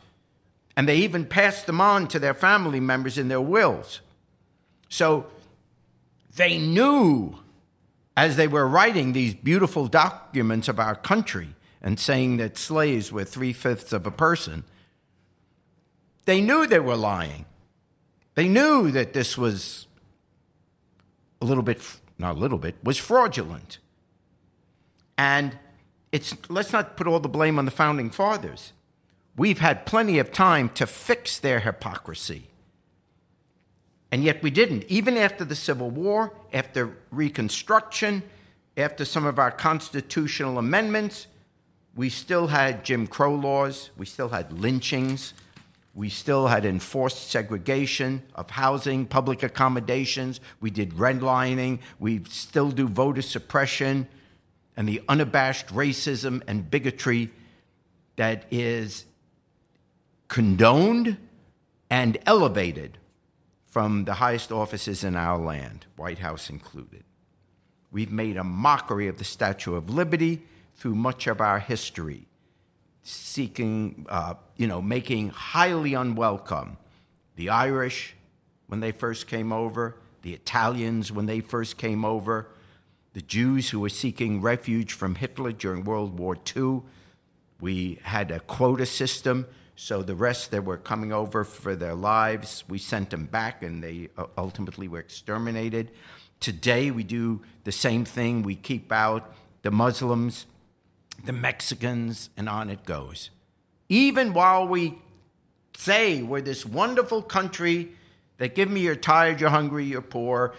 And 0.77 0.89
they 0.89 0.97
even 0.97 1.27
passed 1.27 1.67
them 1.67 1.81
on 1.81 2.09
to 2.09 2.19
their 2.19 2.35
family 2.35 2.81
members 2.81 3.19
in 3.19 3.29
their 3.29 3.41
wills. 3.41 4.01
So 4.89 5.27
they 6.37 6.59
knew 6.59 7.39
as 8.17 8.37
they 8.37 8.49
were 8.49 8.67
writing 8.67 9.13
these 9.13 9.35
beautiful 9.35 9.87
documents 9.87 10.69
of 10.69 10.79
our 10.79 10.95
country 10.95 11.55
and 11.81 11.99
saying 11.99 12.37
that 12.37 12.57
slaves 12.57 13.11
were 13.11 13.25
three 13.25 13.53
fifths 13.53 13.93
of 13.93 14.07
a 14.07 14.11
person, 14.11 14.65
they 16.25 16.41
knew 16.41 16.67
they 16.67 16.79
were 16.79 16.97
lying. 16.97 17.47
They 18.35 18.49
knew 18.49 18.91
that 18.93 19.13
this 19.13 19.37
was 19.37 19.87
a 21.41 21.45
little 21.45 21.63
bit, 21.63 21.83
not 22.19 22.37
a 22.37 22.39
little 22.39 22.59
bit, 22.59 22.77
was 22.83 22.99
fraudulent. 22.99 23.79
And 25.19 25.59
it's, 26.13 26.35
let's 26.49 26.73
not 26.73 26.97
put 26.97 27.07
all 27.07 27.21
the 27.21 27.29
blame 27.29 27.59
on 27.59 27.65
the 27.65 27.71
founding 27.71 28.11
fathers. 28.11 28.73
We've 29.37 29.59
had 29.59 29.87
plenty 29.87 30.19
of 30.19 30.31
time 30.33 30.69
to 30.71 30.87
fix 30.87 31.39
their 31.39 31.61
hypocrisy. 31.61 32.52
And 34.13 34.23
yet 34.23 34.43
we 34.43 34.51
didn't. 34.51 34.85
Even 34.89 35.17
after 35.17 35.43
the 35.43 35.57
Civil 35.57 35.89
War, 35.89 36.35
after 36.53 36.95
Reconstruction, 37.11 38.23
after 38.77 39.07
some 39.07 39.25
of 39.25 39.39
our 39.39 39.51
constitutional 39.51 40.59
amendments, 40.59 41.27
we 41.97 42.11
still 42.11 42.47
had 42.47 42.85
Jim 42.85 43.07
Crow 43.07 43.35
laws, 43.35 43.91
we 43.97 44.05
still 44.05 44.29
had 44.29 44.53
lynchings, 44.53 45.33
we 45.95 46.11
still 46.11 46.47
had 46.47 46.67
enforced 46.67 47.31
segregation 47.31 48.23
of 48.35 48.51
housing, 48.51 49.07
public 49.07 49.43
accommodations, 49.43 50.41
we 50.61 50.71
did 50.71 50.91
redlining, 50.93 51.79
we 51.99 52.23
still 52.29 52.71
do 52.71 52.89
voter 52.89 53.23
suppression, 53.23 54.07
and 54.77 54.87
the 54.87 55.03
unabashed 55.09 55.69
racism 55.69 56.43
and 56.47 56.71
bigotry 56.71 57.31
that 58.17 58.45
is 58.51 59.07
condoned 60.29 61.17
and 61.91 62.19
elevated 62.27 62.99
from 63.73 64.05
the 64.05 64.13
highest 64.13 64.53
offices 64.53 65.03
in 65.03 65.17
our 65.17 65.39
land, 65.39 65.87
White 65.97 66.19
House 66.19 66.51
included. 66.51 67.05
We've 67.91 68.13
made 68.13 68.37
a 68.37 68.45
mockery 68.45 69.09
of 69.09 69.17
the 69.17 69.25
Statue 69.25 69.77
of 69.77 69.89
Liberty 69.89 70.43
through 70.77 70.95
much 70.95 71.27
of 71.27 71.41
our 71.41 71.59
history, 71.59 72.27
seeking, 73.03 74.05
uh, 74.11 74.35
you 74.59 74.67
know, 74.67 74.83
making 74.83 75.31
highly 75.31 75.95
unwelcome 75.95 76.77
the 77.37 77.49
Irish 77.49 78.15
when 78.67 78.81
they 78.81 78.93
first 78.93 79.27
came 79.27 79.55
over, 79.55 79.97
the 80.21 80.35
Italians 80.35 81.11
when 81.11 81.25
they 81.25 81.41
first 81.41 81.79
came 81.79 82.05
over, 82.05 82.49
the 83.15 83.23
Jews 83.23 83.71
who 83.71 83.81
were 83.81 83.89
seeking 83.89 84.43
refuge 84.43 84.93
from 84.93 85.15
Hitler 85.15 85.51
during 85.51 85.85
World 85.85 86.19
War 86.19 86.37
II. 86.55 86.83
We 87.59 88.01
had 88.03 88.31
a 88.31 88.41
quota 88.41 88.85
system, 88.85 89.47
so 89.83 90.03
the 90.03 90.15
rest 90.15 90.51
that 90.53 90.65
were 90.65 90.77
coming 90.77 91.13
over 91.13 91.43
for 91.45 91.75
their 91.75 91.95
lives, 91.95 92.63
we 92.69 92.79
sent 92.79 93.11
them 93.11 93.27
back 93.27 93.63
and 93.63 93.83
they 93.83 94.09
uh, 94.17 94.27
ultimately 94.39 94.87
were 94.87 95.01
exterminated. 95.01 95.91
Today, 96.39 96.91
we 96.91 97.03
do 97.03 97.43
the 97.65 97.73
same 97.73 98.05
thing. 98.05 98.43
We 98.43 98.55
keep 98.55 98.93
out 98.93 99.35
the 99.63 99.71
Muslims 99.71 100.47
the 101.25 101.33
Mexicans, 101.33 102.31
and 102.37 102.49
on 102.49 102.71
it 102.71 102.85
goes. 102.85 103.31
Even 103.89 104.33
while 104.33 104.67
we 104.67 104.99
say 105.77 106.23
we're 106.23 106.41
this 106.41 106.67
wonderful 106.67 107.23
country 107.23 107.93
that 108.39 108.55
give 108.55 108.71
me 108.71 108.81
you're 108.81 108.97
tired, 108.97 109.41
you're 109.41 109.51
hungry, 109.51 109.85
you're 109.85 110.03
poor, 110.03 110.55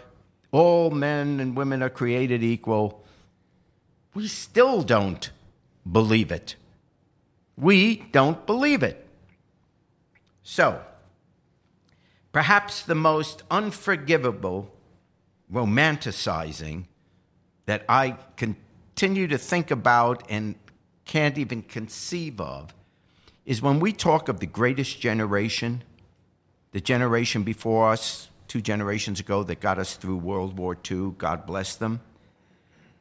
all 0.52 0.90
men 0.90 1.40
and 1.40 1.58
women 1.58 1.82
are 1.82 1.90
created 1.90 2.44
equal, 2.44 3.04
we 4.14 4.28
still 4.28 4.84
don't 4.84 5.32
believe 5.90 6.32
it. 6.32 6.56
We 7.58 7.98
don't 8.12 8.46
believe 8.46 8.84
it. 8.84 9.03
So, 10.44 10.82
perhaps 12.34 12.84
the 12.84 12.96
most 12.96 13.44
unforgivable 13.50 14.74
romanticizing 15.52 16.86
that 17.66 17.86
I 17.88 18.18
continue 18.36 19.28
to 19.28 19.38
think 19.38 19.72
about 19.72 20.24
and 20.30 20.56
can't 21.06 21.38
even 21.38 21.62
conceive 21.62 22.40
of 22.42 22.74
is 23.46 23.62
when 23.62 23.80
we 23.80 23.92
talk 23.92 24.30
of 24.30 24.40
the 24.40 24.46
greatest 24.46 25.00
generation, 25.00 25.84
the 26.72 26.82
generation 26.82 27.44
before 27.44 27.90
us, 27.90 28.30
two 28.48 28.62
generations 28.62 29.20
ago, 29.20 29.44
that 29.44 29.60
got 29.60 29.78
us 29.78 29.96
through 29.96 30.18
World 30.18 30.58
War 30.58 30.78
II, 30.90 31.14
God 31.18 31.46
bless 31.46 31.76
them. 31.76 32.02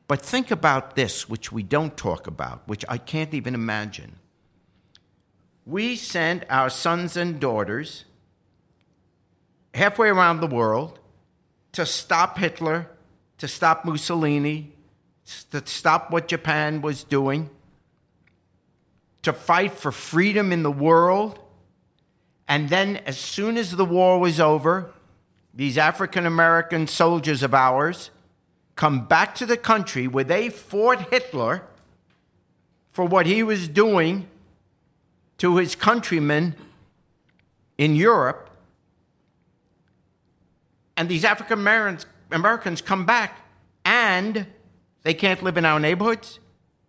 But 0.08 0.20
think 0.20 0.50
about 0.50 0.96
this, 0.96 1.28
which 1.28 1.52
we 1.52 1.62
don't 1.62 1.96
talk 1.96 2.26
about, 2.26 2.66
which 2.66 2.84
I 2.88 2.98
can't 2.98 3.34
even 3.34 3.54
imagine. 3.54 4.16
We 5.64 5.96
sent 5.96 6.44
our 6.50 6.70
sons 6.70 7.16
and 7.16 7.38
daughters 7.38 8.04
halfway 9.74 10.08
around 10.08 10.40
the 10.40 10.46
world 10.46 10.98
to 11.72 11.86
stop 11.86 12.38
Hitler, 12.38 12.88
to 13.38 13.48
stop 13.48 13.84
Mussolini, 13.84 14.72
to 15.50 15.64
stop 15.66 16.10
what 16.10 16.28
Japan 16.28 16.82
was 16.82 17.04
doing, 17.04 17.48
to 19.22 19.32
fight 19.32 19.72
for 19.72 19.92
freedom 19.92 20.52
in 20.52 20.62
the 20.62 20.70
world. 20.70 21.38
And 22.48 22.68
then, 22.68 22.96
as 23.06 23.16
soon 23.16 23.56
as 23.56 23.70
the 23.76 23.84
war 23.84 24.18
was 24.18 24.40
over, 24.40 24.92
these 25.54 25.78
African 25.78 26.26
American 26.26 26.86
soldiers 26.88 27.42
of 27.42 27.54
ours 27.54 28.10
come 28.74 29.06
back 29.06 29.34
to 29.36 29.46
the 29.46 29.56
country 29.56 30.08
where 30.08 30.24
they 30.24 30.48
fought 30.48 31.10
Hitler 31.10 31.62
for 32.90 33.04
what 33.04 33.26
he 33.26 33.42
was 33.42 33.68
doing 33.68 34.28
to 35.42 35.56
his 35.56 35.74
countrymen 35.74 36.54
in 37.76 37.96
Europe. 37.96 38.48
And 40.96 41.08
these 41.08 41.24
African 41.24 41.58
Americans 42.30 42.80
come 42.80 43.04
back 43.04 43.44
and 43.84 44.46
they 45.02 45.14
can't 45.14 45.42
live 45.42 45.56
in 45.56 45.64
our 45.64 45.80
neighborhoods. 45.80 46.38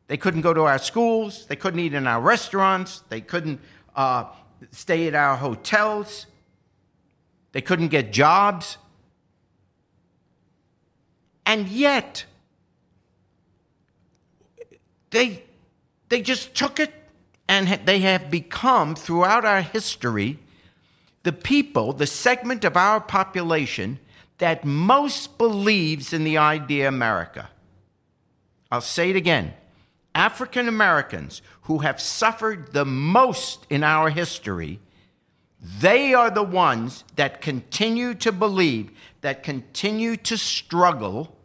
They 0.06 0.18
couldn't 0.18 0.42
go 0.42 0.54
to 0.54 0.62
our 0.62 0.78
schools. 0.78 1.48
They 1.48 1.56
couldn't 1.56 1.80
eat 1.80 1.96
in 1.96 2.06
our 2.06 2.22
restaurants. 2.22 3.00
They 3.10 3.22
couldn't 3.22 3.60
uh, 3.96 4.26
stay 4.70 5.08
at 5.08 5.16
our 5.16 5.36
hotels. 5.36 6.28
They 7.54 7.62
couldn't 7.62 7.88
get 7.88 8.14
jobs. 8.14 8.78
And 11.44 11.68
yet, 11.68 12.26
they, 15.10 15.42
they 16.10 16.22
just 16.22 16.54
took 16.54 16.80
it 16.80 16.94
and 17.48 17.68
they 17.86 18.00
have 18.00 18.32
become, 18.32 18.96
throughout 18.96 19.46
our 19.46 19.62
history, 19.62 20.40
the 21.24 21.34
people, 21.34 21.94
the 21.94 22.08
segment 22.08 22.64
of 22.64 22.78
our 22.78 23.00
population 23.00 24.00
that 24.38 24.66
most 24.66 25.38
believes 25.38 26.14
in 26.14 26.24
the 26.24 26.38
idea 26.38 26.88
America. 26.88 27.50
I'll 28.72 28.82
say 28.82 29.10
it 29.10 29.16
again. 29.16 29.54
African 30.16 30.68
Americans 30.68 31.42
who 31.64 31.80
have 31.80 32.00
suffered 32.00 32.74
the 32.74 32.86
most 32.86 33.66
in 33.70 33.84
our 33.84 34.10
history, 34.10 34.80
they 35.62 36.14
are 36.14 36.30
the 36.30 36.44
ones 36.44 37.04
that 37.16 37.42
continue 37.42 38.14
to 38.16 38.32
believe, 38.32 38.92
that 39.22 39.44
continue 39.44 40.18
to 40.18 40.38
struggle 40.38 41.36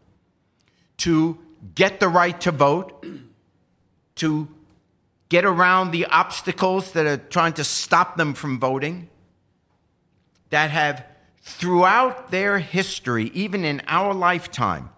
to 0.99 1.39
get 1.75 2.01
the 2.01 2.09
right 2.09 2.41
to 2.41 2.51
vote, 2.51 3.07
to 4.17 4.49
get 5.29 5.45
around 5.45 5.91
the 5.91 6.07
obstacles 6.07 6.93
that 6.93 7.07
are 7.07 7.17
trying 7.17 7.53
to 7.55 7.64
stop 7.64 8.17
them 8.17 8.35
from 8.35 8.59
voting, 8.59 9.09
that 10.51 10.71
have 10.71 11.05
throughout 11.43 12.31
their 12.31 12.59
history, 12.59 13.31
even 13.35 13.64
in 13.64 13.83
our 13.87 14.14
lifetime, 14.14 14.91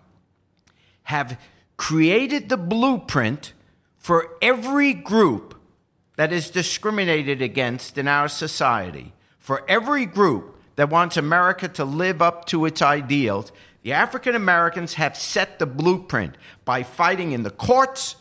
have 1.04 1.40
created 1.76 2.48
the 2.48 2.56
blueprint 2.56 3.52
for 3.96 4.36
every 4.40 4.92
group 4.92 5.54
that 6.16 6.32
is 6.32 6.50
discriminated 6.50 7.40
against 7.40 7.96
in 7.96 8.06
our 8.06 8.28
society, 8.28 9.12
for 9.38 9.64
every 9.68 10.06
group 10.06 10.56
that 10.76 10.90
wants 10.90 11.16
America 11.16 11.68
to 11.68 11.84
live 11.84 12.20
up 12.20 12.44
to 12.44 12.66
its 12.66 12.82
ideals, 12.82 13.52
the 13.82 13.92
African 13.92 14.34
Americans 14.34 14.94
have 14.94 15.16
set 15.16 15.58
the 15.58 15.66
blueprint 15.66 16.36
by 16.64 16.82
fighting 16.82 17.32
in 17.32 17.42
the 17.42 17.50
courts, 17.50 18.16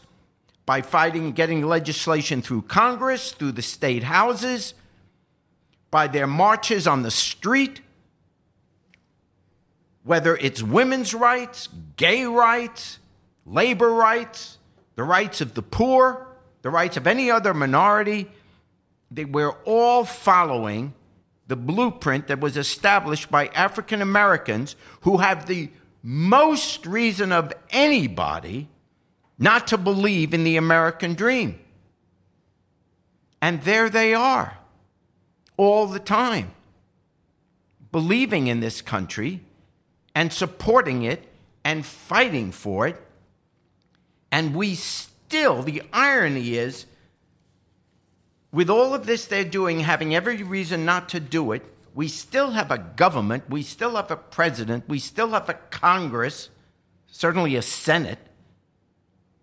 by 0.69 0.84
fighting 0.84 1.25
and 1.25 1.36
getting 1.36 1.65
legislation 1.65 2.43
through 2.43 2.62
Congress, 2.62 3.32
through 3.32 3.51
the 3.51 3.60
state 3.60 4.03
houses, 4.03 4.75
by 5.89 6.05
their 6.05 6.27
marches 6.27 6.86
on 6.86 7.01
the 7.01 7.10
street, 7.10 7.82
whether 10.03 10.38
it's 10.38 10.62
women's 10.62 11.15
rights, 11.15 11.69
gay 11.95 12.23
rights, 12.23 12.99
labor 13.47 13.91
rights, 13.91 14.60
the 14.93 15.03
rights 15.03 15.41
of 15.41 15.55
the 15.55 15.63
poor, 15.63 16.27
the 16.62 16.69
rights 16.69 16.97
of 16.97 17.08
any 17.08 17.32
other 17.32 17.51
minority, 17.55 18.29
they, 19.10 19.25
we're 19.25 19.58
all 19.65 20.05
following 20.05 20.93
the 21.47 21.55
blueprint 21.55 22.27
that 22.27 22.39
was 22.39 22.58
established 22.58 23.32
by 23.32 23.47
African 23.55 24.03
Americans 24.03 24.75
who 25.01 25.17
have 25.17 25.47
the 25.47 25.71
most 26.03 26.86
reason 26.86 27.32
of 27.32 27.53
anybody 27.71 28.69
not 29.39 29.67
to 29.67 29.78
believe 29.78 30.34
in 30.34 30.43
the 30.43 30.58
American 30.58 31.13
dream. 31.13 31.58
And 33.41 33.63
there 33.63 33.89
they 33.89 34.13
are, 34.13 34.58
all 35.56 35.88
the 35.88 35.99
time, 35.99 36.52
believing 37.91 38.47
in 38.47 38.60
this 38.60 38.82
country 38.82 39.39
and 40.13 40.34
supporting 40.34 41.04
it 41.04 41.23
and 41.63 41.86
fighting 41.86 42.52
for 42.52 42.86
it. 42.86 43.02
And 44.30 44.54
we 44.54 44.75
still, 44.75 45.63
the 45.63 45.84
irony 45.93 46.56
is, 46.58 46.86
with 48.52 48.69
all 48.69 48.93
of 48.93 49.06
this 49.06 49.25
they're 49.25 49.45
doing, 49.45 49.80
having 49.80 50.13
every 50.13 50.43
reason 50.43 50.84
not 50.84 51.08
to 51.10 51.19
do 51.21 51.54
it, 51.54 51.63
we 51.95 52.08
still 52.08 52.52
have 52.52 52.71
a 52.71 52.78
government, 52.78 53.49
we 53.49 53.63
still 53.63 53.95
have 53.95 54.12
a 54.12 54.15
president, 54.15 54.88
we 54.88 54.99
still 54.99 55.30
have 55.30 55.49
a 55.49 55.54
Congress, 55.54 56.49
certainly 57.08 57.56
a 57.56 57.62
Senate, 57.62 58.19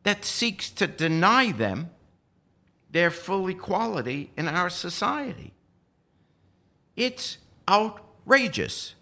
that 0.07 0.25
seeks 0.25 0.71
to 0.71 0.87
deny 0.87 1.51
them 1.51 1.91
their 2.93 3.11
full 3.11 3.49
equality 3.49 4.31
in 4.37 4.47
our 4.47 4.71
society. 4.71 5.53
It's 6.95 7.39
outrageous. 7.69 8.95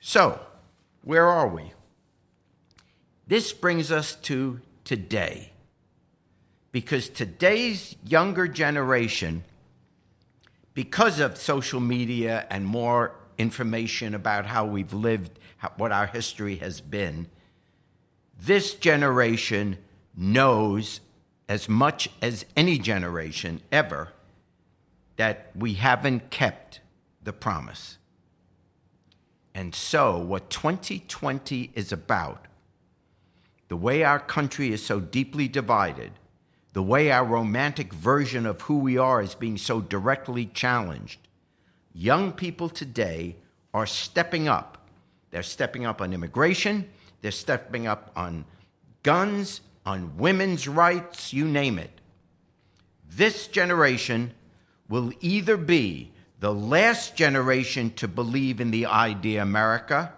So, 0.00 0.38
where 1.02 1.26
are 1.26 1.48
we? 1.48 1.72
This 3.26 3.54
brings 3.54 3.90
us 3.90 4.14
to 4.16 4.60
today. 4.84 5.52
Because 6.72 7.08
today's 7.08 7.96
younger 8.04 8.46
generation, 8.46 9.44
because 10.74 11.20
of 11.20 11.38
social 11.38 11.80
media 11.80 12.46
and 12.50 12.66
more 12.66 13.14
information 13.38 14.14
about 14.14 14.44
how 14.44 14.66
we've 14.66 14.92
lived, 14.92 15.38
what 15.78 15.90
our 15.90 16.08
history 16.08 16.56
has 16.56 16.82
been, 16.82 17.28
this 18.38 18.74
generation 18.74 19.78
knows 20.16 21.00
as 21.48 21.68
much 21.68 22.08
as 22.20 22.44
any 22.56 22.78
generation 22.78 23.60
ever 23.70 24.08
that 25.16 25.50
we 25.54 25.74
haven't 25.74 26.30
kept 26.30 26.80
the 27.22 27.32
promise. 27.32 27.98
And 29.54 29.74
so, 29.74 30.18
what 30.18 30.50
2020 30.50 31.70
is 31.74 31.92
about, 31.92 32.46
the 33.68 33.76
way 33.76 34.02
our 34.02 34.18
country 34.18 34.72
is 34.72 34.84
so 34.84 34.98
deeply 35.00 35.48
divided, 35.48 36.12
the 36.72 36.82
way 36.82 37.10
our 37.10 37.24
romantic 37.24 37.92
version 37.92 38.46
of 38.46 38.62
who 38.62 38.78
we 38.78 38.96
are 38.96 39.20
is 39.20 39.34
being 39.34 39.58
so 39.58 39.80
directly 39.80 40.46
challenged, 40.46 41.18
young 41.92 42.32
people 42.32 42.68
today 42.68 43.36
are 43.74 43.86
stepping 43.86 44.48
up. 44.48 44.78
They're 45.30 45.42
stepping 45.42 45.86
up 45.86 46.00
on 46.00 46.12
immigration, 46.12 46.88
they're 47.20 47.30
stepping 47.30 47.86
up 47.86 48.10
on 48.16 48.44
guns, 49.02 49.60
on 49.84 50.16
women's 50.16 50.68
rights, 50.68 51.32
you 51.32 51.44
name 51.44 51.78
it. 51.78 51.90
This 53.08 53.46
generation 53.46 54.32
will 54.88 55.12
either 55.20 55.56
be 55.56 56.12
the 56.40 56.52
last 56.52 57.16
generation 57.16 57.90
to 57.92 58.08
believe 58.08 58.60
in 58.60 58.70
the 58.70 58.86
idea 58.86 59.42
America 59.42 60.12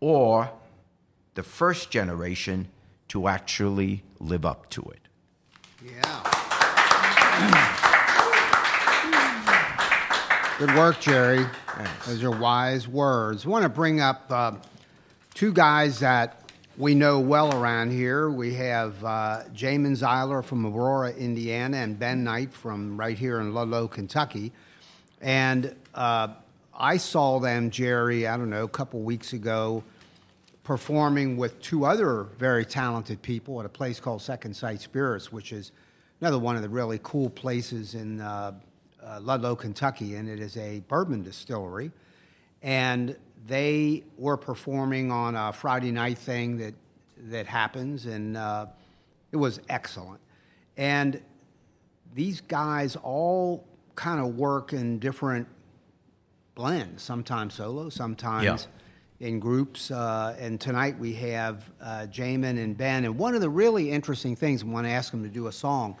or 0.00 0.50
the 1.34 1.42
first 1.42 1.90
generation 1.90 2.68
to 3.08 3.28
actually 3.28 4.02
live 4.20 4.44
up 4.44 4.70
to 4.70 4.82
it. 4.82 5.00
Yeah. 5.84 6.34
Good 10.58 10.74
work, 10.76 11.00
Jerry. 11.00 11.44
Thanks. 11.76 12.06
Those 12.06 12.22
are 12.22 12.30
wise 12.30 12.86
words. 12.86 13.44
I 13.44 13.48
want 13.48 13.64
to 13.64 13.68
bring 13.68 14.00
up 14.00 14.26
uh, 14.30 14.52
two 15.34 15.52
guys 15.52 15.98
that 15.98 16.43
we 16.76 16.94
know 16.94 17.20
well 17.20 17.54
around 17.54 17.92
here. 17.92 18.28
We 18.30 18.54
have 18.54 19.02
uh, 19.04 19.42
Jamin 19.52 19.96
Zeiler 19.96 20.42
from 20.42 20.66
Aurora, 20.66 21.12
Indiana, 21.12 21.76
and 21.78 21.98
Ben 21.98 22.24
Knight 22.24 22.52
from 22.52 22.98
right 22.98 23.16
here 23.16 23.40
in 23.40 23.54
Ludlow, 23.54 23.86
Kentucky. 23.86 24.52
And 25.20 25.74
uh, 25.94 26.28
I 26.76 26.96
saw 26.96 27.38
them, 27.38 27.70
Jerry, 27.70 28.26
I 28.26 28.36
don't 28.36 28.50
know, 28.50 28.64
a 28.64 28.68
couple 28.68 29.00
weeks 29.02 29.32
ago, 29.32 29.84
performing 30.64 31.36
with 31.36 31.60
two 31.62 31.84
other 31.84 32.24
very 32.38 32.64
talented 32.64 33.22
people 33.22 33.60
at 33.60 33.66
a 33.66 33.70
place 33.70 34.00
called 34.00 34.20
Second 34.20 34.54
Sight 34.54 34.80
Spirits, 34.80 35.30
which 35.30 35.52
is 35.52 35.70
another 36.20 36.38
one 36.38 36.56
of 36.56 36.62
the 36.62 36.68
really 36.68 36.98
cool 37.02 37.30
places 37.30 37.94
in 37.94 38.20
uh, 38.20 38.52
uh 39.00 39.20
Ludlow, 39.20 39.54
Kentucky, 39.54 40.16
and 40.16 40.28
it 40.28 40.40
is 40.40 40.56
a 40.56 40.80
bourbon 40.88 41.22
distillery. 41.22 41.92
And 42.62 43.16
they 43.46 44.04
were 44.16 44.36
performing 44.36 45.10
on 45.10 45.36
a 45.36 45.52
Friday 45.52 45.90
night 45.90 46.18
thing 46.18 46.58
that 46.58 46.74
that 47.16 47.46
happens, 47.46 48.06
and 48.06 48.36
uh, 48.36 48.66
it 49.32 49.36
was 49.36 49.60
excellent. 49.68 50.20
And 50.76 51.20
these 52.14 52.40
guys 52.40 52.96
all 52.96 53.66
kind 53.94 54.20
of 54.20 54.36
work 54.36 54.72
in 54.72 54.98
different 54.98 55.48
blends, 56.54 57.02
sometimes 57.02 57.54
solo, 57.54 57.88
sometimes 57.88 58.68
yeah. 59.20 59.26
in 59.26 59.40
groups. 59.40 59.90
Uh, 59.90 60.36
and 60.38 60.60
tonight 60.60 60.98
we 60.98 61.14
have 61.14 61.70
uh, 61.80 62.06
Jamin 62.10 62.62
and 62.62 62.76
Ben. 62.76 63.04
And 63.04 63.18
one 63.18 63.34
of 63.34 63.40
the 63.40 63.50
really 63.50 63.90
interesting 63.90 64.36
things, 64.36 64.62
I 64.62 64.66
want 64.66 64.86
to 64.86 64.92
ask 64.92 65.10
them 65.10 65.22
to 65.22 65.28
do 65.28 65.46
a 65.46 65.52
song, 65.52 65.96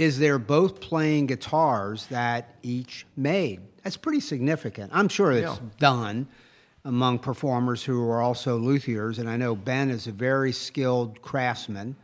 is 0.00 0.18
they're 0.18 0.38
both 0.38 0.80
playing 0.80 1.26
guitars 1.26 2.06
that 2.06 2.54
each 2.62 3.06
made. 3.18 3.60
That's 3.84 3.98
pretty 3.98 4.20
significant. 4.20 4.90
I'm 4.94 5.08
sure 5.08 5.30
it's 5.30 5.60
yeah. 5.60 5.68
done 5.78 6.26
among 6.86 7.18
performers 7.18 7.84
who 7.84 8.08
are 8.08 8.22
also 8.22 8.58
luthiers, 8.58 9.18
and 9.18 9.28
I 9.28 9.36
know 9.36 9.54
Ben 9.54 9.90
is 9.90 10.06
a 10.06 10.12
very 10.12 10.52
skilled 10.52 11.20
craftsman, 11.20 11.96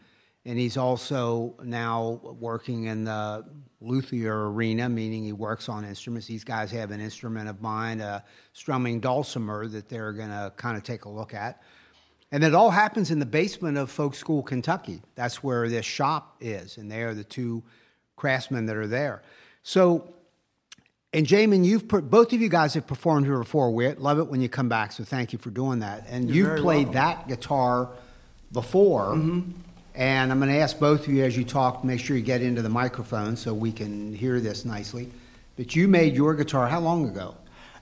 and 0.44 0.58
he's 0.58 0.76
also 0.76 1.54
now 1.62 2.20
working 2.38 2.84
in 2.84 3.04
the 3.04 3.46
luthier 3.80 4.50
arena, 4.50 4.90
meaning 4.90 5.24
he 5.24 5.32
works 5.32 5.70
on 5.70 5.82
instruments. 5.82 6.26
These 6.26 6.44
guys 6.44 6.70
have 6.72 6.90
an 6.90 7.00
instrument 7.00 7.48
of 7.48 7.62
mine, 7.62 8.02
a 8.02 8.22
strumming 8.52 9.00
dulcimer, 9.00 9.68
that 9.68 9.88
they're 9.88 10.12
going 10.12 10.28
to 10.28 10.52
kind 10.56 10.76
of 10.76 10.82
take 10.82 11.06
a 11.06 11.08
look 11.08 11.32
at. 11.32 11.62
And 12.30 12.44
it 12.44 12.54
all 12.54 12.70
happens 12.70 13.10
in 13.10 13.20
the 13.20 13.26
basement 13.26 13.78
of 13.78 13.90
Folk 13.90 14.14
School, 14.14 14.42
Kentucky. 14.42 15.00
That's 15.14 15.42
where 15.42 15.66
this 15.70 15.86
shop 15.86 16.36
is, 16.42 16.76
and 16.76 16.90
they 16.90 17.02
are 17.02 17.14
the 17.14 17.24
two 17.24 17.62
craftsmen 18.16 18.66
that 18.66 18.76
are 18.76 18.86
there. 18.86 19.22
So, 19.62 20.08
and 21.12 21.26
Jamin, 21.26 21.64
you've 21.64 21.88
per- 21.88 22.00
both 22.00 22.32
of 22.32 22.40
you 22.40 22.48
guys 22.48 22.74
have 22.74 22.86
performed 22.86 23.26
here 23.26 23.38
before. 23.38 23.70
We 23.70 23.88
love 23.92 24.18
it 24.18 24.26
when 24.28 24.40
you 24.40 24.48
come 24.48 24.68
back, 24.68 24.92
so 24.92 25.04
thank 25.04 25.32
you 25.32 25.38
for 25.38 25.50
doing 25.50 25.80
that. 25.80 26.06
And 26.08 26.30
you've 26.30 26.58
played 26.58 26.88
welcome. 26.88 26.92
that 26.94 27.28
guitar 27.28 27.90
before, 28.52 29.14
mm-hmm. 29.14 29.50
and 29.94 30.32
I'm 30.32 30.38
going 30.38 30.50
to 30.50 30.58
ask 30.58 30.78
both 30.78 31.06
of 31.06 31.12
you 31.12 31.24
as 31.24 31.36
you 31.36 31.44
talk, 31.44 31.84
make 31.84 32.00
sure 32.00 32.16
you 32.16 32.22
get 32.22 32.42
into 32.42 32.62
the 32.62 32.68
microphone 32.68 33.36
so 33.36 33.54
we 33.54 33.72
can 33.72 34.14
hear 34.14 34.40
this 34.40 34.64
nicely. 34.64 35.10
But 35.56 35.74
you 35.74 35.88
made 35.88 36.14
your 36.14 36.34
guitar 36.34 36.68
how 36.68 36.80
long 36.80 37.08
ago? 37.08 37.34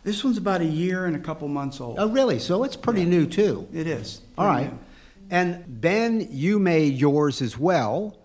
This 0.05 0.23
one's 0.23 0.37
about 0.37 0.61
a 0.61 0.66
year 0.66 1.07
and 1.07 1.16
a 1.16 1.18
couple 1.18 1.49
months 1.49 1.81
old. 1.81 1.99
Oh, 1.99 2.09
really? 2.09 2.38
So 2.38 2.62
it's 2.62 2.77
pretty 2.77 3.05
new 3.05 3.27
too. 3.27 3.66
It 3.73 3.87
is. 3.87 4.20
All 4.37 4.47
right. 4.47 4.70
And 5.31 5.81
Ben, 5.81 6.29
you 6.31 6.59
made 6.59 6.94
yours 6.94 7.40
as 7.40 7.59
well, 7.59 8.16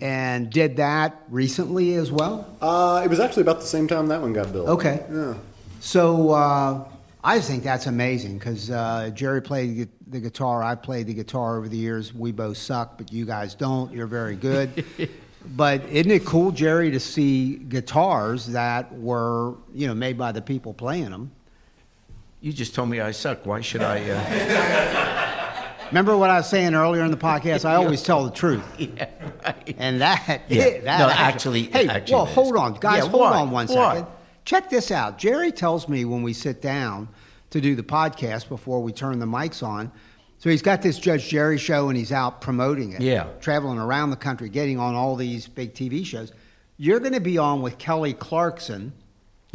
and 0.00 0.50
did 0.50 0.76
that 0.76 1.22
recently 1.28 1.94
as 1.94 2.12
well. 2.12 2.46
Uh, 2.60 3.02
it 3.04 3.08
was 3.08 3.20
actually 3.20 3.42
about 3.42 3.60
the 3.60 3.66
same 3.66 3.88
time 3.88 4.08
that 4.08 4.20
one 4.20 4.32
got 4.32 4.52
built. 4.52 4.68
Okay. 4.68 5.04
Yeah. 5.10 5.34
So 5.80 6.30
uh, 6.30 6.84
I 7.24 7.40
think 7.40 7.62
that's 7.62 7.86
amazing 7.86 8.38
because 8.38 8.70
uh, 8.70 9.10
Jerry 9.14 9.42
played 9.42 9.76
the- 9.76 9.88
the 10.08 10.20
guitar. 10.20 10.62
I 10.62 10.76
played 10.76 11.08
the 11.08 11.14
guitar 11.14 11.58
over 11.58 11.68
the 11.68 11.76
years. 11.76 12.14
We 12.14 12.30
both 12.30 12.56
suck, 12.58 12.96
but 12.96 13.12
you 13.12 13.24
guys 13.24 13.56
don't. 13.56 13.92
You're 13.92 14.06
very 14.06 14.36
good. 14.36 14.84
but 15.56 15.84
isn't 15.86 16.12
it 16.12 16.24
cool, 16.24 16.52
Jerry, 16.52 16.92
to 16.92 17.00
see 17.00 17.56
guitars 17.56 18.46
that 18.48 18.92
were 18.96 19.54
you 19.74 19.88
know 19.88 19.94
made 19.94 20.16
by 20.16 20.30
the 20.30 20.42
people 20.42 20.72
playing 20.72 21.10
them? 21.10 21.32
You 22.40 22.52
just 22.52 22.74
told 22.74 22.88
me 22.88 23.00
I 23.00 23.10
suck. 23.10 23.44
Why 23.46 23.60
should 23.60 23.82
I? 23.82 25.04
Remember 25.88 26.16
what 26.16 26.30
I 26.30 26.36
was 26.38 26.48
saying 26.48 26.74
earlier 26.74 27.04
in 27.04 27.10
the 27.10 27.16
podcast? 27.16 27.64
I 27.64 27.74
always 27.76 28.02
tell 28.02 28.24
the 28.24 28.30
truth. 28.30 28.62
yeah, 28.78 29.08
right. 29.44 29.74
And 29.78 30.00
that, 30.00 30.42
Yeah. 30.48 30.80
that 30.80 30.98
No, 30.98 31.08
actually- 31.08 31.64
hey, 31.64 31.88
actually 31.88 32.14
well, 32.14 32.26
hold 32.26 32.56
on, 32.56 32.74
guys, 32.74 33.04
Yeah, 33.04 33.10
hold 33.10 33.20
what? 33.22 33.32
on 33.32 33.50
one 33.50 33.66
What? 33.68 33.94
second. 33.94 34.06
Check 34.44 34.70
this 34.70 34.90
out. 34.90 35.18
Jerry 35.18 35.50
tells 35.52 35.88
me 35.88 36.04
when 36.04 36.22
we 36.22 36.32
sit 36.32 36.62
down 36.62 37.08
to 37.50 37.60
do 37.60 37.74
the 37.74 37.82
podcast 37.82 38.48
before 38.48 38.82
we 38.82 38.92
turn 38.92 39.18
the 39.18 39.26
mics 39.26 39.62
on. 39.62 39.90
So 40.38 40.50
he's 40.50 40.62
got 40.62 40.82
this 40.82 40.98
Judge 40.98 41.28
Jerry 41.28 41.58
show 41.58 41.88
and 41.88 41.96
he's 41.96 42.12
out 42.12 42.40
promoting 42.40 42.92
it. 42.92 43.00
Yeah. 43.00 43.24
Traveling 43.40 43.78
around 43.78 44.10
the 44.10 44.16
country, 44.16 44.48
getting 44.48 44.78
on 44.78 44.94
all 44.94 45.16
these 45.16 45.48
big 45.48 45.74
TV 45.74 46.04
shows. 46.04 46.32
You're 46.76 47.00
going 47.00 47.14
to 47.14 47.20
be 47.20 47.38
on 47.38 47.62
with 47.62 47.78
Kelly 47.78 48.12
Clarkson, 48.12 48.92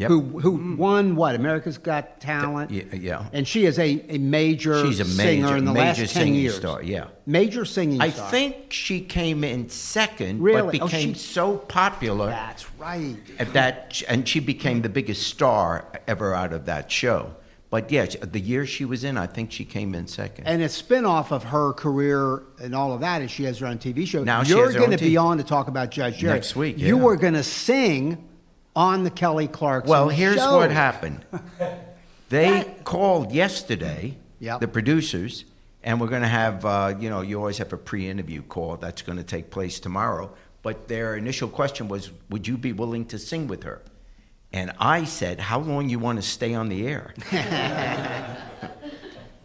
Yep. 0.01 0.09
who 0.09 0.21
who 0.39 0.57
mm. 0.57 0.77
won 0.77 1.15
what? 1.15 1.35
America's 1.35 1.77
Got 1.77 2.19
Talent. 2.19 2.71
Yeah, 2.71 2.83
yeah. 2.93 3.25
And 3.33 3.47
she 3.47 3.65
is 3.65 3.77
a, 3.79 4.03
a 4.09 4.17
major 4.17 4.85
She's 4.85 4.99
a 4.99 5.05
singer 5.05 5.45
major- 5.45 5.57
in 5.57 5.65
the 5.65 5.73
major 5.73 6.01
last 6.01 6.13
10 6.13 6.23
singing 6.23 6.35
years. 6.35 6.55
star, 6.55 6.81
yeah. 6.83 7.07
Major 7.25 7.65
singing 7.65 7.97
star. 7.97 8.07
I 8.07 8.09
star. 8.11 8.29
think 8.31 8.73
she 8.73 9.01
came 9.01 9.43
in 9.43 9.69
second, 9.69 10.41
Really? 10.41 10.79
but 10.79 10.83
Oh, 10.83 10.85
became 10.87 11.13
she- 11.13 11.19
so 11.19 11.57
popular 11.57 12.27
That's 12.27 12.65
right. 12.79 13.15
at 13.39 13.53
that, 13.53 14.01
and 14.07 14.27
she 14.27 14.39
became 14.39 14.81
the 14.81 14.89
biggest 14.89 15.23
star 15.27 15.85
ever 16.07 16.33
out 16.33 16.53
of 16.53 16.65
that 16.65 16.91
show. 16.91 17.35
But 17.69 17.89
yeah, 17.89 18.05
the 18.05 18.39
year 18.39 18.65
she 18.65 18.83
was 18.83 19.05
in, 19.05 19.17
I 19.17 19.27
think 19.27 19.49
she 19.51 19.63
came 19.63 19.95
in 19.95 20.05
second. 20.05 20.45
And 20.45 20.61
a 20.61 20.67
spin-off 20.67 21.31
of 21.31 21.45
her 21.45 21.71
career 21.71 22.43
and 22.61 22.75
all 22.75 22.91
of 22.91 22.99
that 22.99 23.21
is 23.21 23.31
she 23.31 23.45
has 23.45 23.59
her 23.59 23.67
own 23.67 23.77
TV 23.77 24.05
show. 24.05 24.25
Now 24.25 24.43
she 24.43 24.49
You're 24.51 24.65
has 24.65 24.73
her 24.75 24.81
gonna 24.81 24.97
be 24.97 25.11
TV. 25.13 25.21
on 25.23 25.37
to 25.37 25.43
talk 25.45 25.69
about 25.69 25.89
Judge 25.89 26.17
Jerry. 26.17 26.33
Next 26.33 26.53
week, 26.53 26.77
You 26.77 26.97
yeah. 26.97 27.03
were 27.03 27.15
going 27.15 27.33
to 27.35 27.43
sing 27.43 28.27
on 28.75 29.03
the 29.03 29.09
Kelly 29.09 29.47
Clarkson 29.47 29.89
Well, 29.89 30.09
here's 30.09 30.37
show. 30.37 30.57
what 30.57 30.71
happened. 30.71 31.25
They 32.29 32.75
called 32.83 33.31
yesterday, 33.31 34.17
Yep. 34.39 34.61
the 34.61 34.67
producers, 34.67 35.45
and 35.83 35.99
we're 35.99 36.07
going 36.07 36.21
to 36.21 36.27
have, 36.27 36.65
uh, 36.65 36.93
you 36.99 37.09
know, 37.09 37.21
you 37.21 37.37
always 37.37 37.57
have 37.59 37.71
a 37.73 37.77
pre 37.77 38.07
interview 38.09 38.41
call 38.41 38.77
that's 38.77 39.01
going 39.01 39.17
to 39.17 39.23
take 39.23 39.49
place 39.49 39.79
tomorrow. 39.79 40.31
But 40.63 40.87
their 40.87 41.15
initial 41.15 41.49
question 41.49 41.87
was, 41.87 42.11
would 42.29 42.47
you 42.47 42.57
be 42.57 42.71
willing 42.71 43.05
to 43.07 43.17
sing 43.19 43.47
with 43.47 43.63
her? 43.63 43.81
And 44.53 44.71
I 44.79 45.05
said, 45.05 45.39
how 45.39 45.59
long 45.59 45.89
you 45.89 45.97
want 45.99 46.21
to 46.21 46.27
stay 46.27 46.53
on 46.53 46.69
the 46.69 46.87
air? 46.87 47.13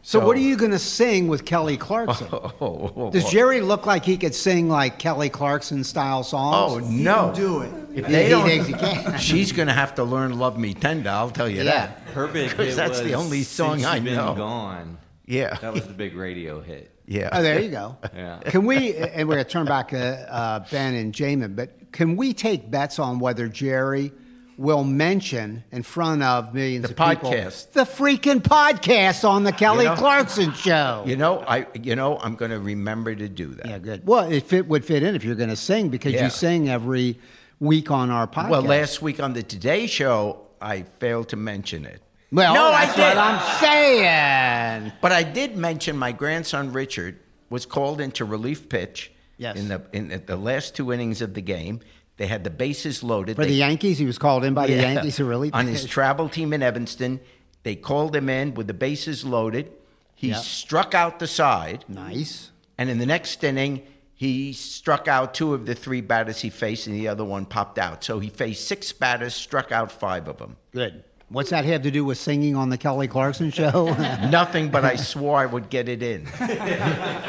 So, 0.08 0.24
what 0.24 0.36
are 0.36 0.40
you 0.40 0.56
going 0.56 0.70
to 0.70 0.78
sing 0.78 1.26
with 1.26 1.44
Kelly 1.44 1.76
Clarkson? 1.76 2.28
oh, 2.32 3.10
Does 3.12 3.28
Jerry 3.28 3.60
look 3.60 3.86
like 3.86 4.04
he 4.04 4.16
could 4.16 4.36
sing 4.36 4.68
like 4.68 5.00
Kelly 5.00 5.28
Clarkson 5.28 5.82
style 5.82 6.22
songs? 6.22 6.56
oh 6.56 6.78
songs? 6.78 6.90
no. 6.92 7.32
do 7.34 7.62
it. 7.62 7.72
If 7.92 8.06
they 8.06 8.24
he 8.24 8.30
don't, 8.30 8.46
thinks 8.46 8.66
he 8.68 8.72
can. 8.74 9.18
she's 9.18 9.50
going 9.50 9.66
to 9.66 9.74
have 9.74 9.96
to 9.96 10.04
learn 10.04 10.38
"Love 10.38 10.60
Me 10.60 10.74
Tender." 10.74 11.10
I'll 11.10 11.30
tell 11.32 11.48
you 11.48 11.56
Yeah. 11.64 11.64
that. 11.64 11.98
Her 12.14 12.28
big 12.28 12.50
'Cause 12.56 12.66
hit 12.66 12.76
that's 12.76 13.00
was 13.00 13.08
the 13.08 13.14
only 13.14 13.42
song 13.42 13.78
Since 13.78 13.86
I 13.86 13.96
You've 13.96 14.04
Been 14.04 14.14
know. 14.14 14.34
Gone. 14.36 14.98
Yeah, 15.24 15.54
That 15.60 15.72
was 15.72 15.84
the 15.88 15.92
big 15.92 16.14
radio 16.14 16.60
hit. 16.60 16.92
yeah. 17.06 17.30
Oh, 17.32 17.42
there 17.42 17.58
you 17.60 17.70
go. 17.70 17.96
Yeah. 18.14 18.38
Can 18.44 18.64
we, 18.64 18.94
and 18.94 19.28
we're 19.28 19.34
going 19.34 19.44
to 19.44 19.50
turn 19.50 19.66
back 19.66 19.88
to 19.88 19.98
uh, 20.32 20.64
Ben 20.70 20.94
and 20.94 21.12
Jamin, 21.12 21.56
but 21.56 21.90
can 21.90 22.14
we 22.14 22.32
take 22.32 22.70
bets 22.70 23.00
on 23.00 23.18
whether 23.18 23.48
Jerry 23.48 24.12
will 24.58 24.84
mention 24.84 25.62
in 25.70 25.82
front 25.82 26.22
of 26.22 26.54
millions 26.54 26.84
The 26.88 26.90
of 26.90 26.96
people 27.16 27.30
podcast. 27.30 27.72
the 27.72 27.82
freaking 27.82 28.40
podcast 28.40 29.28
on 29.28 29.44
the 29.44 29.52
Kelly 29.52 29.84
know- 29.84 29.94
Clarkson 29.96 30.52
show? 30.54 31.02
You 31.06 31.16
know, 31.16 31.40
I 31.46 31.66
you 31.82 31.94
know 31.96 32.18
I'm 32.18 32.36
going 32.36 32.50
to 32.50 32.58
remember 32.60 33.14
to 33.14 33.28
do 33.28 33.48
that. 33.54 33.66
Yeah, 33.66 33.78
good. 33.78 34.06
Well, 34.06 34.30
if 34.30 34.44
it 34.44 34.48
fit, 34.48 34.68
would 34.68 34.84
fit 34.84 35.02
in 35.02 35.14
if 35.14 35.24
you're 35.24 35.34
going 35.34 35.50
to 35.50 35.56
sing 35.56 35.88
because 35.90 36.14
Yeah. 36.14 36.24
you 36.24 36.30
sing 36.30 36.68
every 36.68 37.18
week 37.60 37.90
on 37.90 38.10
our 38.10 38.26
podcast. 38.26 38.48
Well, 38.50 38.62
last 38.62 39.02
week 39.02 39.20
on 39.22 39.32
the 39.34 39.42
Today 39.42 39.86
Show, 39.86 40.40
I 40.60 40.82
failed 41.00 41.28
to 41.30 41.36
mention 41.36 41.84
it. 41.84 42.00
Well, 42.32 42.54
no, 42.54 42.70
that's 42.70 42.92
I 42.92 42.96
did. 42.96 43.16
what 43.16 43.18
I'm 43.18 43.60
saying. 43.60 44.92
But 45.00 45.12
I 45.12 45.22
did 45.22 45.56
mention 45.56 45.96
my 45.96 46.12
grandson 46.12 46.72
Richard 46.72 47.18
was 47.50 47.66
called 47.66 48.00
into 48.00 48.24
relief 48.24 48.68
pitch. 48.68 49.12
Yes. 49.38 49.56
In 49.58 49.68
the 49.68 49.82
in 49.92 50.22
the 50.24 50.36
last 50.36 50.74
two 50.74 50.92
innings 50.94 51.20
of 51.20 51.34
the 51.34 51.42
game, 51.42 51.80
they 52.16 52.26
had 52.26 52.44
the 52.44 52.50
bases 52.50 53.02
loaded 53.02 53.36
For 53.36 53.42
They- 53.42 53.48
the 53.50 53.54
Yankees, 53.56 53.98
he 53.98 54.06
was 54.06 54.18
called 54.18 54.44
in 54.44 54.54
by 54.54 54.66
the 54.66 54.74
Yankees 54.74 55.16
who 55.18 55.24
really 55.24 55.50
on 55.52 55.66
his 55.66 55.84
travel 55.84 56.28
team 56.28 56.52
in 56.52 56.62
Evanston. 56.62 57.20
They 57.62 57.74
called 57.76 58.14
him 58.16 58.28
in 58.28 58.54
with 58.54 58.66
the 58.68 58.74
bases 58.74 59.24
loaded. 59.24 59.70
He 60.14 60.28
Yeah. 60.28 60.36
struck 60.36 60.94
out 60.94 61.18
the 61.18 61.26
side, 61.26 61.84
nice. 61.88 62.50
and 62.78 62.88
in 62.88 62.98
the 62.98 63.06
next 63.06 63.44
inning, 63.44 63.82
he 64.14 64.54
struck 64.54 65.08
out 65.08 65.34
two 65.34 65.52
of 65.52 65.66
the 65.66 65.74
three 65.74 66.00
batters 66.00 66.40
he 66.40 66.48
faced, 66.48 66.86
and 66.86 66.96
the 66.96 67.06
other 67.08 67.24
one 67.24 67.44
popped 67.44 67.78
out. 67.78 68.02
So 68.02 68.18
he 68.18 68.30
faced 68.30 68.66
six 68.66 68.92
batters, 68.92 69.34
struck 69.34 69.70
out 69.72 69.92
five 69.92 70.26
of 70.26 70.38
them. 70.38 70.56
Good. 70.72 71.04
What's 71.28 71.50
that 71.50 71.64
have 71.64 71.82
to 71.82 71.90
do 71.90 72.04
with 72.04 72.18
singing 72.18 72.54
on 72.54 72.70
the 72.70 72.78
Kelly 72.78 73.08
Clarkson 73.08 73.50
show? 73.50 73.86
Nothing, 74.30 74.70
but 74.70 74.84
I 74.84 74.94
swore 74.94 75.38
I 75.38 75.46
would 75.46 75.70
get 75.70 75.88
it 75.88 76.00
in. 76.00 76.24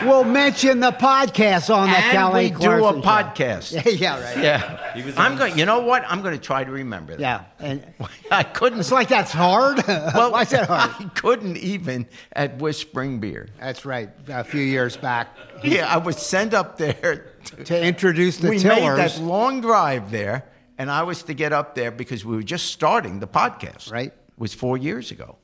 we'll 0.05 0.23
mention 0.23 0.81
the 0.81 0.91
podcast 0.91 1.73
on 1.75 1.89
the 1.89 1.97
and 1.97 2.11
Kelly 2.11 2.51
we 2.51 2.61
do 2.61 2.71
a 2.73 2.77
show. 2.93 3.01
podcast. 3.01 3.73
yeah, 3.73 3.91
yeah, 3.91 4.23
right. 4.23 4.37
Yeah, 4.43 4.93
He 4.93 5.01
was 5.01 5.17
I'm 5.17 5.31
on- 5.31 5.37
going. 5.39 5.57
You 5.57 5.65
know 5.65 5.79
what? 5.79 6.03
I'm 6.07 6.21
going 6.21 6.35
to 6.35 6.39
try 6.39 6.63
to 6.63 6.69
remember 6.71 7.13
that. 7.15 7.19
Yeah, 7.19 7.43
and 7.59 7.83
I 8.29 8.43
couldn't. 8.43 8.79
it's 8.81 8.91
like 8.91 9.07
that's 9.07 9.31
hard. 9.31 9.81
well, 9.87 10.31
Why 10.31 10.43
is 10.43 10.49
that 10.51 10.67
hard? 10.67 10.91
I 10.99 11.09
couldn't 11.15 11.57
even 11.57 12.05
at 12.33 12.59
Whispering 12.59 13.19
Beard. 13.19 13.49
That's 13.59 13.83
right. 13.83 14.09
A 14.27 14.43
few 14.43 14.61
years 14.61 14.95
back, 14.95 15.29
Yeah, 15.63 15.91
I 15.91 15.97
was 15.97 16.17
sent 16.17 16.53
up 16.53 16.77
there. 16.77 17.31
to 17.65 17.83
introduce 17.83 18.37
the 18.37 18.49
we 18.49 18.59
Tillers. 18.59 18.97
made 18.97 19.09
that 19.09 19.21
long 19.23 19.61
drive 19.61 20.11
there, 20.11 20.43
and 20.77 20.89
I 20.91 21.03
was 21.03 21.23
to 21.23 21.33
get 21.33 21.53
up 21.53 21.75
there 21.75 21.91
because 21.91 22.23
we 22.25 22.35
were 22.35 22.43
just 22.43 22.67
starting 22.67 23.19
the 23.19 23.27
podcast. 23.27 23.91
Right. 23.91 24.07
It 24.07 24.13
was 24.37 24.53
four 24.53 24.77
years 24.77 25.11
ago, 25.11 25.37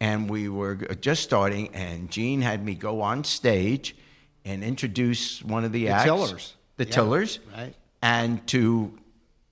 and 0.00 0.28
we 0.30 0.48
were 0.48 0.76
just 1.00 1.22
starting. 1.22 1.74
And 1.74 2.10
Jene 2.10 2.42
had 2.42 2.64
me 2.64 2.74
go 2.74 3.00
on 3.02 3.24
stage 3.24 3.96
and 4.44 4.62
introduce 4.62 5.42
one 5.42 5.64
of 5.64 5.72
the, 5.72 5.84
The 5.84 5.88
acts, 5.90 6.04
Tillers. 6.04 6.54
the 6.76 6.84
Yeah, 6.84 6.90
Tillers, 6.90 7.38
right. 7.56 7.74
and 8.02 8.46
to 8.48 8.96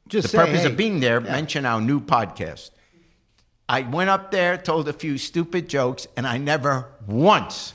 Just 0.08 0.22
the 0.24 0.28
say, 0.30 0.38
purpose 0.38 0.60
hey, 0.62 0.66
of 0.70 0.76
being 0.76 1.00
there, 1.00 1.20
yeah. 1.20 1.32
mention 1.32 1.66
our 1.66 1.80
new 1.80 2.00
podcast. 2.00 2.70
I 3.68 3.80
went 3.82 4.10
up 4.10 4.30
there, 4.30 4.56
told 4.56 4.88
a 4.88 4.92
few 4.92 5.18
stupid 5.18 5.68
jokes, 5.68 6.06
and 6.16 6.24
I 6.26 6.38
never 6.38 6.86
once. 7.08 7.74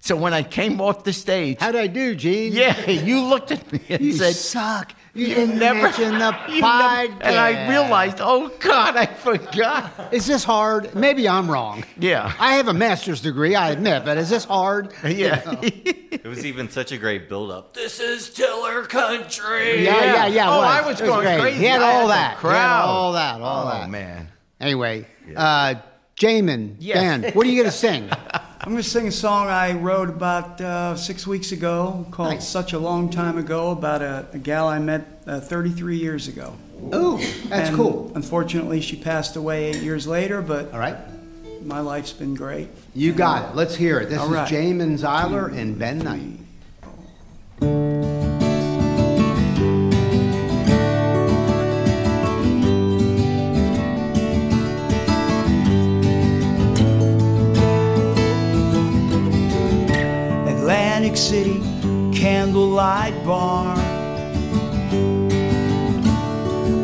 So 0.00 0.14
when 0.16 0.34
I 0.34 0.42
came 0.42 0.80
off 0.80 1.04
the 1.04 1.12
stage, 1.14 1.58
How'd 1.60 1.74
I 1.76 1.86
do, 1.86 2.14
Jene? 2.14 2.52
yeah, 2.52 2.90
you 2.90 3.22
looked 3.24 3.50
at 3.52 3.72
me 3.72 3.80
and 3.88 4.02
You 4.02 4.12
said, 4.12 4.34
suck. 4.34 4.92
You, 5.14 5.26
"You 5.26 5.34
didn't 5.34 5.58
never 5.58 5.82
mention 5.82 6.18
the 6.18 6.36
you 6.48 6.62
podcast. 6.62 7.18
And 7.20 7.36
I 7.36 7.68
realized, 7.68 8.16
oh 8.20 8.48
God, 8.60 8.96
I 8.96 9.04
forgot. 9.06 10.08
Is 10.12 10.26
this 10.26 10.42
hard? 10.42 10.94
Maybe 10.94 11.28
I'm 11.28 11.50
wrong. 11.50 11.84
Yeah. 11.98 12.32
I 12.38 12.54
have 12.54 12.68
a 12.68 12.72
master's 12.72 13.20
degree, 13.20 13.54
I 13.54 13.72
admit, 13.72 14.04
but 14.06 14.16
is 14.16 14.30
this 14.30 14.44
hard? 14.44 14.92
Yeah, 15.04 15.42
It 15.62 16.24
was 16.24 16.46
even 16.46 16.68
such 16.70 16.92
a 16.92 16.96
great 16.98 17.28
build-up. 17.28 17.74
This 17.74 18.00
is 18.00 18.30
Tiller 18.30 18.84
Country. 18.84 19.84
Yeah, 19.84 20.02
yeah, 20.04 20.26
yeah. 20.28 20.46
it 20.46 20.50
Oh, 20.50 20.58
was. 20.58 20.66
I 20.66 20.86
was 20.86 21.00
It 21.00 21.04
going 21.04 21.20
great. 21.26 21.40
crazy. 21.40 21.58
He 21.58 21.64
had 21.64 21.82
all 21.82 22.02
the 22.06 22.12
that. 22.14 22.30
He 22.30 22.34
had 22.34 22.38
crowd. 22.40 22.84
all 22.88 23.12
that. 23.12 23.40
All 23.40 23.66
oh 23.66 23.70
that. 23.70 23.90
man. 23.90 24.28
Anyway, 24.60 25.06
uh, 25.36 25.74
Jamin, 26.16 26.76
Yes. 26.78 26.96
Ben, 27.22 27.32
what 27.34 27.46
are 27.46 27.50
you 27.50 27.56
going 27.56 27.70
to 27.70 27.76
sing? 27.76 28.08
I'm 28.64 28.70
going 28.70 28.80
to 28.82 28.88
sing 28.88 29.08
a 29.08 29.12
song 29.12 29.48
I 29.48 29.72
wrote 29.72 30.08
about 30.08 30.60
uh, 30.60 30.94
six 30.96 31.26
weeks 31.26 31.50
ago 31.50 32.06
called 32.12 32.28
Nice. 32.34 32.46
Such 32.48 32.74
a 32.74 32.78
Long 32.78 33.10
Time 33.10 33.36
Ago 33.36 33.72
about 33.72 34.02
a, 34.02 34.24
a 34.32 34.38
gal 34.38 34.68
I 34.68 34.78
met 34.78 35.04
uh, 35.26 35.40
33 35.40 35.96
years 35.96 36.28
ago. 36.28 36.54
Oh, 36.92 37.16
that's 37.48 37.68
And 37.70 37.76
cool. 37.76 38.12
Unfortunately, 38.14 38.80
she 38.80 38.94
passed 38.94 39.34
away 39.34 39.70
eight 39.70 39.82
years 39.82 40.06
later, 40.06 40.42
but 40.42 40.72
All 40.72 40.78
right. 40.78 40.96
my 41.64 41.80
life's 41.80 42.12
been 42.12 42.34
great. 42.36 42.68
You 42.94 43.12
got 43.12 43.50
it. 43.50 43.56
Let's 43.56 43.74
hear 43.74 43.98
it. 43.98 44.08
This 44.08 44.22
is 44.22 44.28
right. 44.28 44.48
Jamin 44.48 44.96
Zeiler 44.96 45.52
and 45.52 45.76
Ben 45.76 45.98
Knight. 45.98 46.38
Atlantic 61.02 61.18
City 61.18 61.58
Candlelight 62.16 63.24
Bar. 63.24 63.74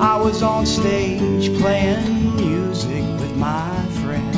I 0.01 0.21
was 0.21 0.43
on 0.43 0.67
stage 0.67 1.57
playing 1.61 2.35
music 2.35 3.05
with 3.21 3.37
my 3.37 3.71
friends. 4.03 4.35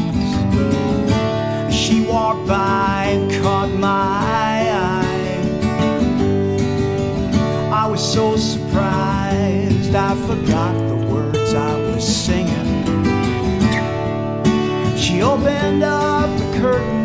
She 1.74 2.02
walked 2.02 2.46
by 2.46 3.06
and 3.06 3.42
caught 3.42 3.70
my 3.70 4.68
eye. 4.70 5.48
I 7.72 7.86
was 7.86 8.02
so 8.02 8.36
surprised 8.36 9.94
I 9.94 10.14
forgot 10.26 10.74
the 10.88 10.96
words 11.10 11.54
I 11.54 11.74
was 11.90 12.04
singing. 12.04 12.68
She 14.98 15.22
opened 15.22 15.82
up 15.82 16.28
the 16.38 16.58
curtain 16.60 16.99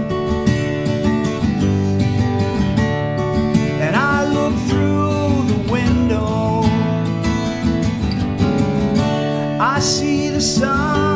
I 9.75 9.79
see 9.79 10.29
the 10.29 10.39
sun 10.39 11.14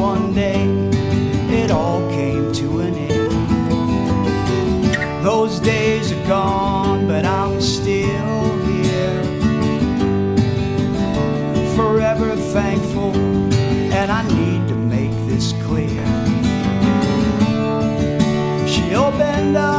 one 0.00 0.32
day, 0.32 0.64
it 1.62 1.70
all 1.70 2.00
came 2.10 2.50
to 2.54 2.80
an 2.80 2.94
end. 2.94 3.32
Those 5.22 5.60
days 5.60 6.10
are 6.10 6.26
gone, 6.26 7.06
but 7.06 7.26
I'm 7.26 7.60
still 7.60 8.58
here. 8.66 9.22
Forever 11.76 12.34
thankful, 12.34 13.14
and 13.92 14.10
I 14.10 14.22
need 14.22 14.68
to 14.68 14.74
make 14.74 15.14
this 15.28 15.52
clear. 15.64 16.04
She 18.66 18.94
opened 18.94 19.56
up 19.56 19.69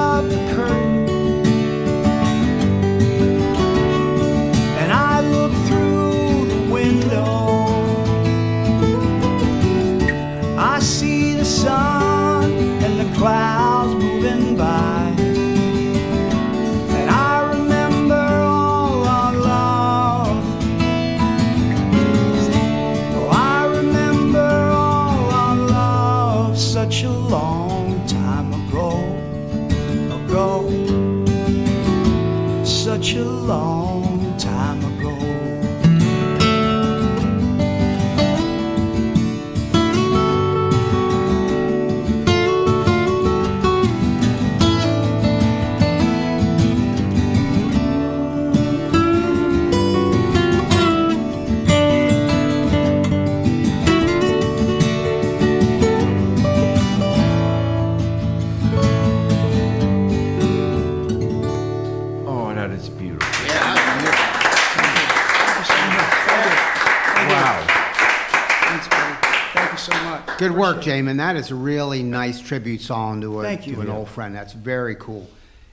work, 70.76 70.84
Jamin. 70.84 71.18
That 71.18 71.36
is 71.36 71.52
a 71.52 71.56
really 71.56 72.04
nice 72.04 72.40
tribute 72.42 72.82
song 72.82 73.22
to, 73.22 73.42
a, 73.42 73.58
to 73.58 73.82
an 73.82 73.90
old 73.90 74.10
friend. 74.10 74.36
That's 74.36 74.54
very 74.54 74.96
cool. 74.96 75.30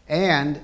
And 0.09 0.61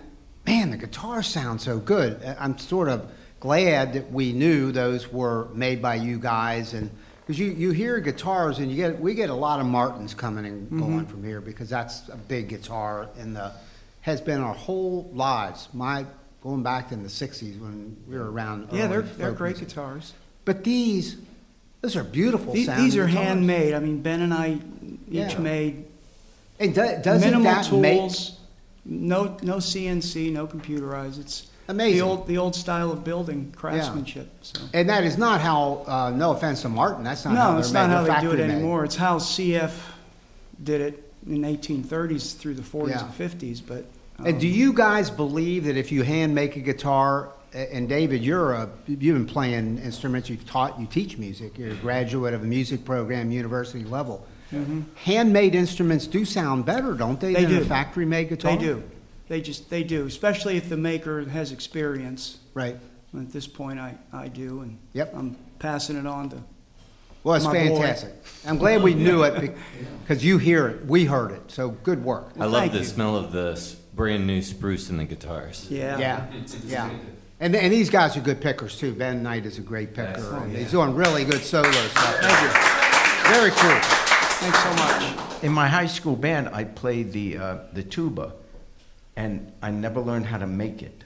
man, 0.47 0.71
the 0.71 0.77
guitar 0.77 1.23
sounds 1.23 1.63
so 1.65 1.79
good. 1.79 2.23
I- 2.25 2.37
I'm 2.41 2.59
sort 2.59 2.89
of 2.89 3.11
glad 3.41 3.93
that 3.95 4.11
we 4.11 4.33
knew 4.33 4.73
those 4.73 5.13
were 5.13 5.49
made 5.55 5.83
by 5.83 5.97
you 5.97 6.19
guys, 6.19 6.73
and 6.75 6.91
because 7.21 7.39
you, 7.39 7.47
you 7.53 7.71
hear 7.71 8.01
guitars 8.01 8.59
and 8.59 8.71
you 8.71 8.77
get 8.77 9.01
we 9.01 9.15
get 9.15 9.31
a 9.31 9.35
lot 9.35 9.61
of 9.61 9.67
Martins 9.67 10.15
coming 10.15 10.45
and 10.47 10.67
Mm-hmm. 10.67 10.79
going 10.81 11.07
from 11.07 11.25
here 11.25 11.41
because 11.41 11.69
that's 11.71 12.09
a 12.09 12.17
big 12.17 12.49
guitar 12.49 13.09
in 13.19 13.35
the 13.35 13.53
has 14.03 14.21
been 14.21 14.41
our 14.41 14.55
whole 14.55 15.11
lives. 15.15 15.69
My 15.73 16.05
going 16.43 16.63
back 16.63 16.93
in 16.93 17.03
the 17.03 17.09
'60s 17.09 17.59
when 17.61 17.97
we 18.09 18.17
were 18.19 18.31
around. 18.31 18.69
Yeah, 18.73 18.87
they're, 18.87 19.03
they're 19.03 19.33
great 19.33 19.59
guitars. 19.59 20.13
But 20.45 20.65
these, 20.65 21.17
those 21.85 21.97
are 21.97 22.03
beautiful. 22.05 22.55
These, 22.55 22.75
these 22.77 22.97
are 22.97 23.07
guitars. 23.07 23.27
handmade. 23.27 23.75
I 23.75 23.79
mean, 23.79 24.01
Ben 24.01 24.23
and 24.23 24.33
I 24.33 24.53
each 24.55 25.33
Yeah. 25.35 25.39
made 25.39 25.85
And 26.59 26.75
do, 26.75 26.81
doesn't 27.03 27.21
minimal 27.21 27.53
that 27.53 27.71
make. 27.73 28.11
No, 28.87 29.37
no 29.43 29.57
CNC, 29.59 30.33
no 30.33 30.47
computerized. 30.47 31.21
It's 31.21 31.47
Amazing. 31.69 31.99
The 31.99 32.05
old, 32.05 32.27
the 32.27 32.39
old 32.39 32.55
style 32.55 32.91
of 32.91 33.05
building 33.05 33.53
craftsmanship. 33.57 34.31
So. 34.43 34.61
And 34.73 34.89
that 34.89 35.05
is 35.05 35.17
not 35.19 35.41
how. 35.43 35.85
Uh, 35.87 36.11
no 36.11 36.33
offense 36.33 36.63
to 36.63 36.69
Martin, 36.71 37.05
that's 37.05 37.25
not 37.27 37.37
how 37.37 37.45
No, 37.45 37.51
they're 37.53 37.61
it's 37.61 37.73
not 37.73 37.91
how 37.91 38.03
They're 38.03 38.21
do 38.21 38.29
it 38.29 38.31
factory 38.37 38.47
made. 38.49 38.51
anymore. 38.55 38.85
It's 38.85 38.97
how 38.97 39.19
CF 39.19 39.73
did 40.63 40.81
it 40.81 41.13
in 41.27 41.43
1830s 41.43 42.35
through 42.37 42.55
the 42.55 42.63
40s 42.63 42.89
Yeah. 42.91 43.05
and 43.07 43.15
50s. 43.15 43.61
But 43.67 43.85
um, 44.19 44.27
And 44.27 44.41
do 44.41 44.47
you 44.49 44.73
guys 44.73 45.11
believe 45.11 45.65
that 45.65 45.77
if 45.79 45.91
you 45.93 46.03
hand 46.03 46.35
make 46.35 46.57
a 46.57 46.61
guitar, 46.61 47.29
and 47.55 47.89
David, 47.89 48.23
you're 48.23 48.53
a 48.53 48.69
you've 48.87 49.01
been 49.01 49.27
playing 49.27 49.79
instruments, 49.79 50.29
you've 50.29 50.47
taught, 50.47 50.79
you 50.81 50.87
teach 50.87 51.17
music, 51.19 51.57
you're 51.59 51.71
a 51.71 51.75
graduate 51.77 52.35
of 52.35 52.43
a 52.43 52.47
music 52.47 52.85
program, 52.85 53.31
university 53.31 53.85
level. 53.85 54.27
Handmade 54.97 55.55
instruments 55.57 56.07
do 56.07 56.25
sound 56.25 56.65
better, 56.65 56.95
don't 56.95 57.19
they, 57.19 57.33
Mm-hmm. 57.35 57.43
They 57.43 57.49
than 57.49 57.57
a 57.57 57.61
do. 57.61 57.65
factory 57.65 58.05
made 58.07 58.29
guitar? 58.29 58.57
they 58.57 58.59
do. 58.65 58.83
They 59.27 59.41
just 59.41 59.71
they 59.71 59.83
do, 59.83 60.07
especially 60.07 60.57
if 60.57 60.69
the 60.69 60.77
maker 60.77 61.25
has 61.29 61.51
experience. 61.51 62.39
Right. 62.53 62.77
At 63.17 63.33
this 63.33 63.47
point, 63.47 63.79
I, 63.79 63.97
I 64.13 64.29
do, 64.29 64.61
and 64.61 64.79
Yep. 64.93 65.15
I'm 65.17 65.37
passing 65.59 65.97
it 65.97 66.07
on 66.07 66.31
to. 66.31 66.43
Well, 67.23 67.37
it's 67.37 67.45
My 67.47 67.53
boy. 67.53 67.77
fantastic. 67.79 68.13
I'm 68.47 68.59
glad 68.59 68.83
we 68.83 68.93
knew 68.95 69.23
it 69.23 69.55
because 70.03 70.23
you 70.25 70.37
hear 70.39 70.67
it, 70.69 70.85
we 70.87 71.05
heard 71.07 71.31
it. 71.33 71.43
So 71.51 71.71
good 71.71 72.05
work. 72.05 72.33
I 72.39 72.45
love 72.45 72.71
the 72.73 72.79
you. 72.81 72.85
smell 72.85 73.17
of 73.17 73.33
the 73.33 73.59
brand 73.95 74.27
new 74.27 74.43
spruce 74.43 74.91
in 74.91 74.99
the 74.99 75.05
guitars. 75.05 75.67
Yeah. 75.71 75.99
Yeah, 75.99 76.27
yeah. 76.67 76.91
And, 77.45 77.55
and 77.55 77.71
these 77.71 77.91
guys 77.91 78.17
are 78.17 78.21
good 78.23 78.41
pickers 78.41 78.79
too. 78.79 78.95
Ben 78.95 79.23
Knight 79.23 79.45
is 79.45 79.59
a 79.59 79.61
great 79.61 79.93
picker, 79.93 80.35
and 80.39 80.57
he's 80.57 80.71
doing 80.71 80.95
really 80.95 81.27
good 81.27 81.43
solo 81.43 81.71
stuff. 81.71 82.17
Thank 82.23 82.41
you. 82.41 83.35
Very 83.35 83.51
cool. 83.51 83.81
Thanks 83.83 84.63
so 84.63 84.73
much. 84.77 85.45
In 85.45 85.53
my 85.53 85.69
high 85.69 85.85
school 85.85 86.17
band, 86.17 86.49
I 86.55 86.65
played 86.65 87.13
the 87.13 87.37
uh, 87.37 87.59
the 87.75 87.83
tuba, 87.83 88.33
and 89.17 89.53
I 89.61 89.71
never 89.73 90.01
learned 90.01 90.25
how 90.25 90.39
to 90.39 90.47
make 90.47 90.83
it. 90.83 91.05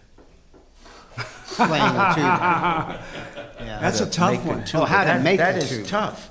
Playing 1.16 1.92
the 1.92 2.12
tuba. 2.14 3.02
Yeah. 3.60 3.80
That's 3.80 4.00
a 4.00 4.08
tough 4.08 4.44
one. 4.44 4.64
tuba. 4.64 4.84
Oh, 4.84 4.86
how 4.86 5.02
to 5.02 5.08
That- 5.08 5.22
make 5.24 5.38
that 5.38 5.56
the 5.56 5.62
is 5.62 5.68
tuba. 5.70 5.88
tough. 5.88 6.30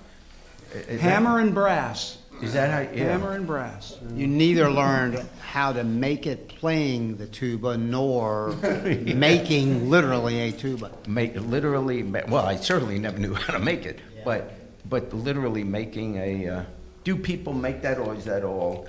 Is 0.74 0.86
that- 0.88 1.00
Hammer 1.02 1.40
and 1.42 1.54
brass. 1.54 2.18
Is 2.42 2.54
that 2.54 2.70
how? 2.70 2.96
Yeah. 2.96 3.12
Hammer 3.12 3.34
and 3.34 3.48
brass. 3.48 3.98
You 4.14 4.28
neither 4.28 4.70
learned 4.70 5.26
how 5.42 5.74
to 5.74 5.84
make 5.84 6.28
it 6.28 6.48
playing 6.48 7.18
the 7.18 7.26
tuba 7.28 7.78
nor 7.78 8.50
making 8.84 9.90
literally 9.90 10.40
a 10.42 10.52
tuba. 10.52 10.92
make 11.08 11.36
literally 11.36 12.04
well 12.04 12.46
i 12.46 12.56
certainly 12.56 13.00
never 13.00 13.18
knew 13.18 13.34
how 13.46 13.54
to 13.54 13.60
make 13.60 13.86
it 13.86 14.00
but 14.26 14.54
but 14.90 15.12
literally 15.14 15.64
making 15.64 16.18
a 16.18 16.48
uh, 16.50 16.64
do 17.04 17.16
people 17.16 17.54
make 17.54 17.82
that 17.82 17.98
or 17.98 18.14
is 18.14 18.26
that 18.26 18.44
all 18.44 18.88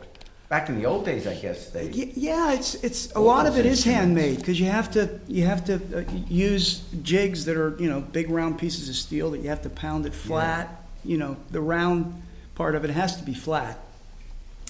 back 0.49 0.68
in 0.68 0.76
the 0.78 0.84
old 0.84 1.05
days 1.05 1.26
i 1.26 1.34
guess 1.34 1.70
they 1.70 1.88
Yeah, 1.88 2.53
it's 2.53 2.74
it's 2.76 3.12
a 3.12 3.20
lot 3.20 3.46
of 3.46 3.57
it 3.57 3.64
is 3.64 3.84
handmade 3.84 4.38
because 4.38 4.59
you 4.61 4.66
have 4.66 4.90
to 4.92 5.20
you 5.26 5.44
have 5.44 5.64
to 5.66 5.74
uh, 5.99 6.05
use 6.28 6.82
jigs 7.03 7.44
that 7.46 7.57
are 7.57 7.76
you 7.78 7.88
know 7.88 8.01
big 8.01 8.28
round 8.30 8.59
pieces 8.59 8.88
of 8.88 8.96
steel 8.96 9.30
that 9.30 9.38
you 9.38 9.49
have 9.49 9.62
to 9.62 9.70
pound 9.70 10.07
it 10.07 10.14
flat. 10.14 10.84
You 11.05 11.16
know 11.18 11.36
the 11.51 11.61
round 11.61 12.20
part 12.59 12.74
of 12.74 12.84
it 12.84 12.90
has 12.90 13.16
to 13.16 13.22
be 13.22 13.32
flat. 13.32 13.78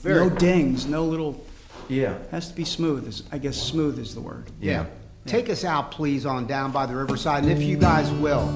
Very 0.03 0.21
no 0.21 0.29
cool. 0.29 0.39
dings, 0.39 0.87
no 0.87 1.05
little. 1.05 1.45
yeah 1.89 2.19
Has 2.31 2.49
to 2.51 2.55
be 2.55 2.65
smooth. 2.65 3.09
Is, 3.09 3.25
I 3.33 3.39
guess 3.39 3.57
smooth 3.57 3.99
is 3.99 4.15
the 4.15 4.21
word. 4.21 4.45
yeah 4.61 4.85
Take 5.27 5.51
us 5.51 5.63
out, 5.65 5.91
please, 5.91 6.25
on 6.25 6.47
Down 6.47 6.71
by 6.73 6.87
the 6.87 6.95
Riverside. 6.95 7.43
And 7.43 7.53
if 7.53 7.61
you 7.63 7.77
guys 7.77 8.11
will, 8.13 8.47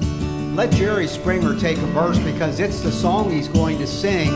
let 0.55 0.71
Jerry 0.71 1.05
Springer 1.07 1.59
take 1.59 1.77
a 1.77 1.85
verse 1.87 2.17
because 2.19 2.59
it's 2.59 2.81
the 2.81 2.91
song 2.91 3.29
he's 3.29 3.47
going 3.47 3.77
to 3.79 3.85
sing 3.85 4.31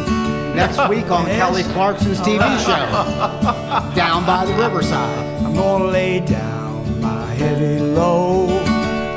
next 0.55 0.77
week 0.89 1.09
on 1.09 1.25
It 1.27 1.31
is? 1.31 1.37
Kelly 1.37 1.63
Clarkson's 1.73 2.19
TV 2.19 2.43
show, 2.65 3.95
Down 3.95 4.25
by 4.25 4.45
the 4.45 4.53
Riverside. 4.53 5.17
I'm 5.43 5.55
gonna 5.55 5.85
lay 5.85 6.19
down 6.19 7.01
my 7.01 7.25
heavy 7.33 7.79
load 7.79 8.49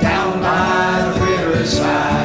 down 0.01 0.41
by 0.41 1.12
the 1.12 1.20
riverside, 1.26 2.20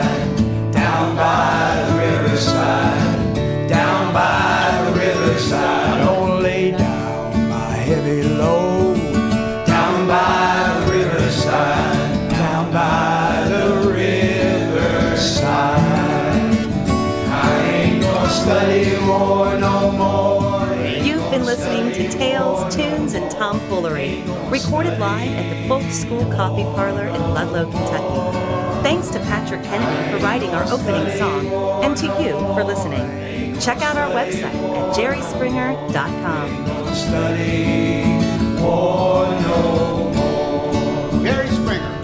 Tales, 22.36 22.76
Tunes, 22.76 23.14
and 23.14 23.32
Tomfoolery, 23.32 24.22
recorded 24.50 25.00
live 25.00 25.32
at 25.32 25.50
the 25.50 25.68
Folk 25.70 25.90
School 25.90 26.26
Coffee 26.34 26.64
Parlor 26.64 27.08
in 27.08 27.22
Ludlow, 27.34 27.72
Kentucky. 27.72 28.84
Thanks 28.84 29.08
to 29.12 29.20
Patrick 29.20 29.64
Kennedy 29.64 30.12
for 30.12 30.18
writing 30.22 30.50
our 30.50 30.66
opening 30.66 31.18
song, 31.18 31.48
and 31.82 31.96
to 31.96 32.08
you 32.22 32.38
for 32.54 32.66
listening. 32.66 33.58
Check 33.62 33.82
out 33.82 33.96
our 33.96 34.10
website 34.10 34.54
at 34.54 34.96
jerryspringer.com. 34.98 36.66
Jerry 41.24 41.48
Springer. 41.48 42.02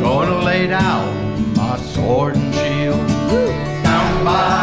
gonna 0.00 0.44
lay 0.44 0.66
down 0.66 1.54
my 1.54 1.76
sword 1.76 2.34
and 2.34 2.52
shield 2.52 3.06
Down 3.84 4.24
by 4.24 4.61